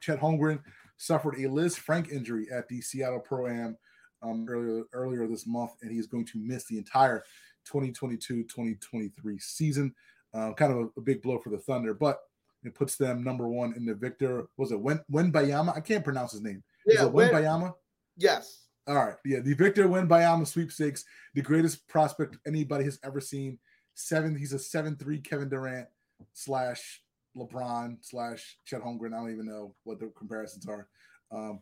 [0.00, 0.60] Chet Holmgren
[0.96, 3.76] suffered a Liz Lisfranc injury at the Seattle Pro Am
[4.22, 7.24] um, earlier earlier this month, and he is going to miss the entire
[7.72, 9.94] 2022-2023 season.
[10.34, 12.20] Uh, kind of a, a, big blow for the Thunder, but
[12.62, 14.46] it puts them number one in the Victor.
[14.56, 15.76] Was it when Wembanyama?
[15.76, 16.62] I can't pronounce his name.
[16.86, 17.74] Yeah, Wen Bayama.
[18.16, 18.66] Yes.
[18.86, 19.14] All right.
[19.24, 21.04] Yeah, the Victor Wembanyama sweepstakes,
[21.34, 23.58] the greatest prospect anybody has ever seen.
[23.94, 24.36] Seven.
[24.36, 25.88] He's a seven-three Kevin Durant
[26.32, 27.02] slash
[27.36, 29.14] LeBron slash Chet Holmgren.
[29.14, 30.88] I don't even know what the comparisons are.
[31.30, 31.60] Um,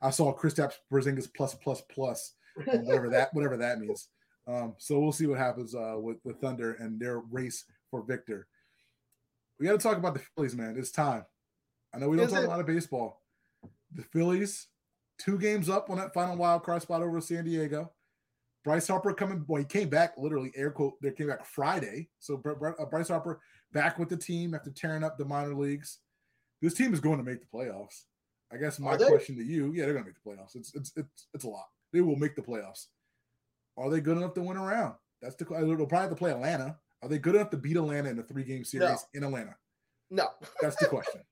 [0.00, 2.34] I saw Kristaps Porzingis plus plus plus,
[2.64, 4.08] whatever that whatever that means.
[4.48, 8.46] Um, so we'll see what happens uh, with the Thunder and their race for Victor.
[9.60, 10.76] We got to talk about the Phillies, man.
[10.78, 11.24] It's time.
[11.94, 12.46] I know we don't Is talk it?
[12.46, 13.22] a lot of baseball.
[13.94, 14.68] The Phillies,
[15.18, 17.92] two games up on that final wild card spot over San Diego.
[18.64, 19.40] Bryce Harper coming.
[19.40, 21.00] boy, he came back literally air quote.
[21.00, 22.08] They came back Friday.
[22.18, 23.40] So uh, Bryce Harper
[23.72, 25.98] back with the team after tearing up the minor leagues.
[26.60, 28.04] This team is going to make the playoffs.
[28.52, 30.56] I guess my question to you, yeah, they're going to make the playoffs.
[30.56, 31.66] It's it's it's it's a lot.
[31.92, 32.86] They will make the playoffs.
[33.78, 34.94] Are they good enough to win around?
[35.22, 36.76] That's the they'll probably have to play Atlanta.
[37.02, 38.98] Are they good enough to beat Atlanta in a three game series No.
[39.14, 39.56] in Atlanta?
[40.10, 40.28] No.
[40.60, 41.22] That's the question.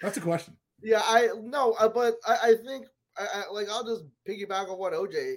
[0.00, 0.56] That's the question.
[0.82, 4.76] Yeah, I no, uh, but I, I think I, I like I'll just piggyback on
[4.76, 5.36] what OJ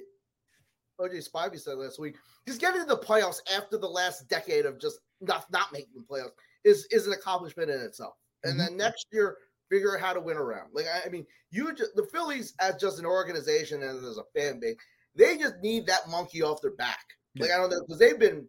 [1.00, 2.16] OJ Spivey said last week.
[2.46, 6.02] Just getting to the playoffs after the last decade of just not not making the
[6.02, 6.32] playoffs
[6.66, 8.16] is is an accomplishment in itself.
[8.44, 9.38] And then next year,
[9.70, 10.70] figure out how to win around.
[10.74, 14.24] Like I, I mean, you just, the Phillies as just an organization and as a
[14.36, 14.76] fan base,
[15.18, 17.06] they just need that monkey off their back.
[17.38, 18.48] Like I don't know because they've been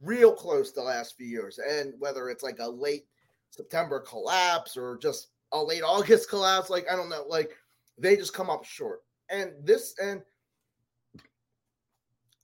[0.00, 3.06] real close the last few years, and whether it's like a late
[3.50, 7.50] September collapse or just a late August collapse, like I don't know, like
[7.96, 9.02] they just come up short.
[9.30, 10.22] And this and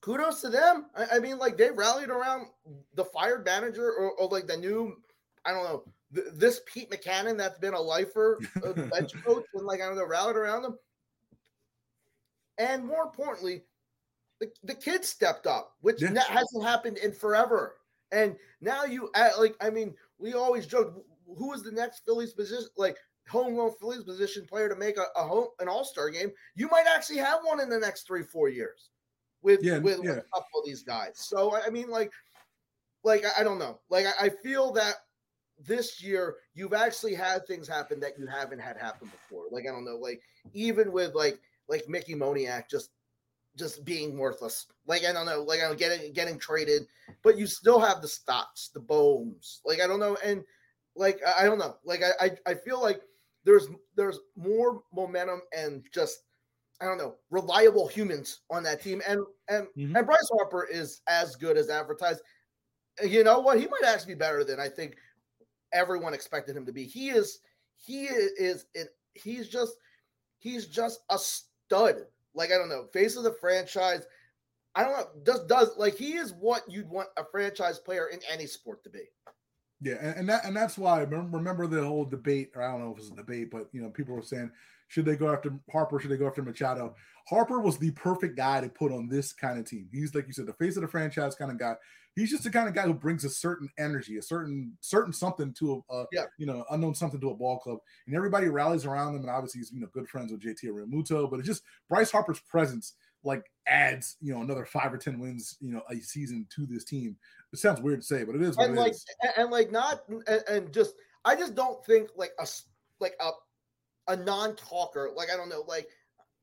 [0.04, 0.86] kudos to them.
[0.94, 2.48] I, I mean, like they rallied around
[2.94, 4.96] the fired manager or, or like the new,
[5.46, 9.64] I don't know, th- this Pete McCannon that's been a lifer, a bench coach, and
[9.64, 10.78] like I don't know, rallied around them.
[12.58, 13.64] And more importantly,
[14.40, 16.10] the, the kids stepped up, which Yeah.
[16.10, 17.76] ne- hasn't happened in forever.
[18.12, 22.68] And now you like, I mean, we always joke, who is the next Phillies position,
[22.76, 22.96] like
[23.28, 26.30] homegrown Phillies position player to make a, a home an All Star game?
[26.54, 28.90] You might actually have one in the next three four years
[29.42, 30.10] with Yeah, with, yeah.
[30.10, 31.12] with a couple of these guys.
[31.14, 32.12] So I mean, like,
[33.02, 34.94] like I, I don't know, like I, I feel that
[35.58, 39.44] this year you've actually had things happen that you haven't had happen before.
[39.50, 40.20] Like I don't know, like
[40.52, 42.90] even with like like Mickey Moniak just
[43.56, 44.66] just being worthless.
[44.86, 46.86] Like I don't know, like I'm getting getting traded,
[47.22, 49.60] but you still have the Stotts, the Bones.
[49.64, 50.44] Like I don't know, and
[50.96, 53.02] like I don't know, like I I, I feel like
[53.44, 56.20] there's there's more momentum and just
[56.80, 59.96] I don't know reliable humans on that team, and and Mhm.
[59.96, 62.20] and Bryce Harper is as good as advertised.
[63.02, 63.58] You know what?
[63.60, 64.96] He might actually be better than I think
[65.72, 66.84] everyone expected him to be.
[66.84, 67.40] He is
[67.76, 68.96] he is it.
[69.14, 69.76] He's just
[70.38, 71.18] he's just a
[71.66, 71.96] stud.
[72.34, 74.06] Like I don't know, face of the franchise.
[74.74, 75.06] I don't know.
[75.22, 78.90] Does does like he is what you'd want a franchise player in any sport to
[78.90, 79.04] be.
[79.80, 82.80] Yeah, and, and that and that's why remember, remember the whole debate, or I don't
[82.80, 84.50] know if it was a debate, but you know, people were saying,
[84.88, 85.98] should they go after Harper?
[85.98, 86.94] Should they go after Machado?
[87.28, 89.88] Harper was the perfect guy to put on this kind of team.
[89.92, 91.74] He's like you said, the face of the franchise kind of guy.
[92.16, 95.52] He's just the kind of guy who brings a certain energy, a certain certain something
[95.54, 96.24] to a, a Yeah.
[96.38, 99.22] you know unknown something to a ball club, and everybody rallies around him.
[99.22, 102.40] And obviously, he's you know good friends with JT Realmuto, but it's just Bryce Harper's
[102.40, 106.66] presence like adds you know another five or ten wins you know a season to
[106.66, 107.16] this team.
[107.52, 109.04] It sounds weird to say, but it is and it like is.
[109.36, 112.46] and, like not and, and just I just don't think like a
[113.00, 113.30] like a
[114.08, 115.10] a non-talker.
[115.14, 115.88] Like I don't know like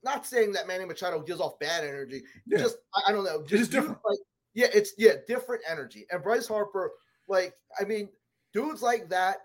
[0.03, 2.23] not saying that Manny Machado gives off bad energy.
[2.45, 2.59] Yeah.
[2.59, 3.43] just I, don't know.
[3.45, 3.97] Just different.
[4.07, 4.19] like
[4.53, 6.05] yeah it's yeah different energy.
[6.11, 6.91] And Bryce Harper
[7.27, 8.09] like I mean
[8.53, 9.37] dudes like that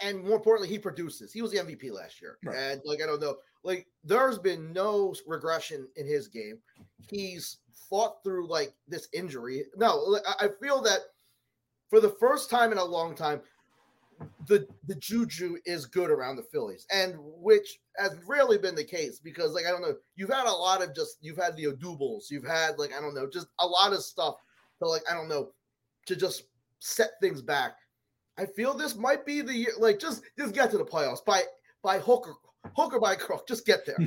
[0.00, 1.32] and more importantly he produces.
[1.32, 2.38] He was the MVP last year.
[2.44, 2.56] Right.
[2.56, 6.58] and like I don't know like there's been no regression in his game.
[7.10, 7.58] He's
[7.90, 9.64] fought through like this injury.
[9.76, 11.00] No I feel that
[11.90, 13.40] for the first time in a long time,
[14.46, 19.20] the the juju is good around the Phillies, and which has rarely been the case
[19.22, 22.30] because, like, I don't know, you've had a lot of just you've had the Odubels,
[22.30, 24.36] you've had like I don't know, just a lot of stuff
[24.82, 25.50] to like I don't know
[26.06, 26.44] to just
[26.78, 27.72] set things back.
[28.38, 31.42] I feel this might be the year, like just just get to the playoffs by
[31.82, 32.34] by hook or
[32.74, 33.98] hook or by crook, just get there.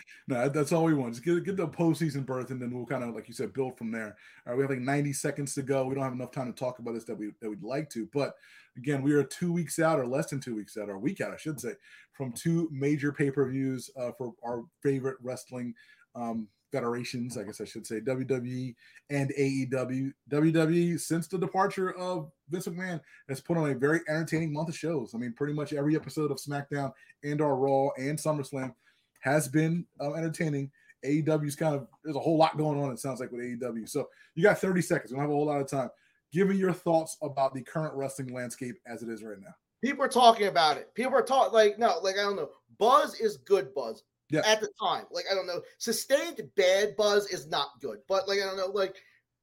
[0.28, 1.14] no, that's all we want.
[1.14, 3.78] Just get, get the postseason berth, and then we'll kind of, like you said, build
[3.78, 4.16] from there.
[4.46, 5.86] All right, we have like 90 seconds to go.
[5.86, 8.08] We don't have enough time to talk about this that we that we'd like to,
[8.12, 8.34] but
[8.76, 11.20] again, we are two weeks out, or less than two weeks out, or a week
[11.20, 11.74] out, I should say,
[12.12, 15.74] from two major pay per views uh, for our favorite wrestling
[16.14, 17.36] um, federations.
[17.36, 18.74] I guess I should say WWE
[19.10, 20.12] and AEW.
[20.30, 24.76] WWE, since the departure of Vince McMahon, has put on a very entertaining month of
[24.76, 25.14] shows.
[25.14, 26.92] I mean, pretty much every episode of SmackDown
[27.22, 28.74] and our Raw and SummerSlam
[29.20, 30.70] has been uh, entertaining.
[31.04, 32.92] AEW's kind of there's a whole lot going on.
[32.92, 33.88] It sounds like with AEW.
[33.88, 35.12] So you got 30 seconds.
[35.12, 35.90] We don't have a whole lot of time.
[36.32, 39.54] Give me your thoughts about the current wrestling landscape as it is right now.
[39.82, 40.94] People are talking about it.
[40.94, 42.50] People are talking like no, like I don't know.
[42.78, 44.04] Buzz is good buzz.
[44.30, 44.42] Yeah.
[44.46, 47.98] At the time, like I don't know, sustained bad buzz is not good.
[48.08, 48.96] But like I don't know, like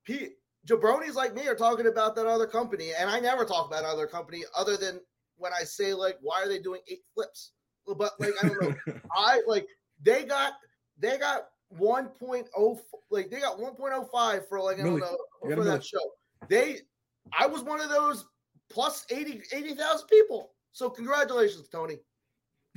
[0.05, 0.29] P-
[0.65, 4.07] jabronis like me are talking about that other company, and I never talk about other
[4.07, 5.01] company other than
[5.37, 7.51] when I say like, why are they doing eight flips?
[7.85, 8.75] But like I don't know,
[9.15, 9.67] I like
[10.01, 10.53] they got
[10.97, 12.79] they got 1.0
[13.09, 15.99] like they got 1.05 for like I don't know for that show.
[16.47, 16.79] They
[17.37, 18.25] I was one of those
[18.69, 20.51] plus 80 80,000 people.
[20.71, 21.97] So congratulations, Tony.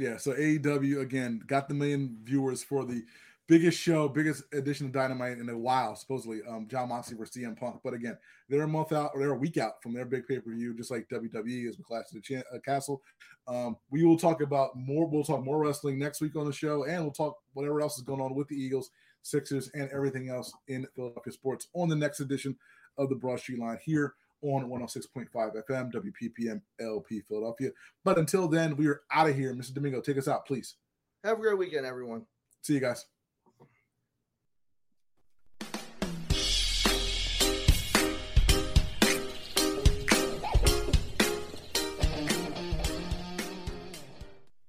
[0.01, 3.05] Yeah, so AEW again got the million viewers for the
[3.49, 6.41] biggest show, biggest edition of Dynamite in a while, supposedly.
[6.49, 7.81] Um, Jon Moxley versus CM Punk.
[7.85, 8.17] But again,
[8.49, 10.73] they're a month out or they're a week out from their big pay per view,
[10.75, 13.03] just like WWE is with Clash of the uh, Castle.
[13.47, 15.07] Um, we will talk about more.
[15.07, 18.03] We'll talk more wrestling next week on the show, and we'll talk whatever else is
[18.03, 18.89] going on with the Eagles,
[19.21, 22.57] Sixers, and everything else in Philadelphia sports on the next edition
[22.97, 27.71] of the Broad Street Line here on 106.5 FM, WPPM LP Philadelphia.
[28.05, 29.55] But until then, we are out of here.
[29.55, 29.75] Mr.
[29.75, 30.77] Domingo, take us out, please.
[31.25, 32.25] Have a great weekend, everyone.
[32.63, 33.07] See you guys.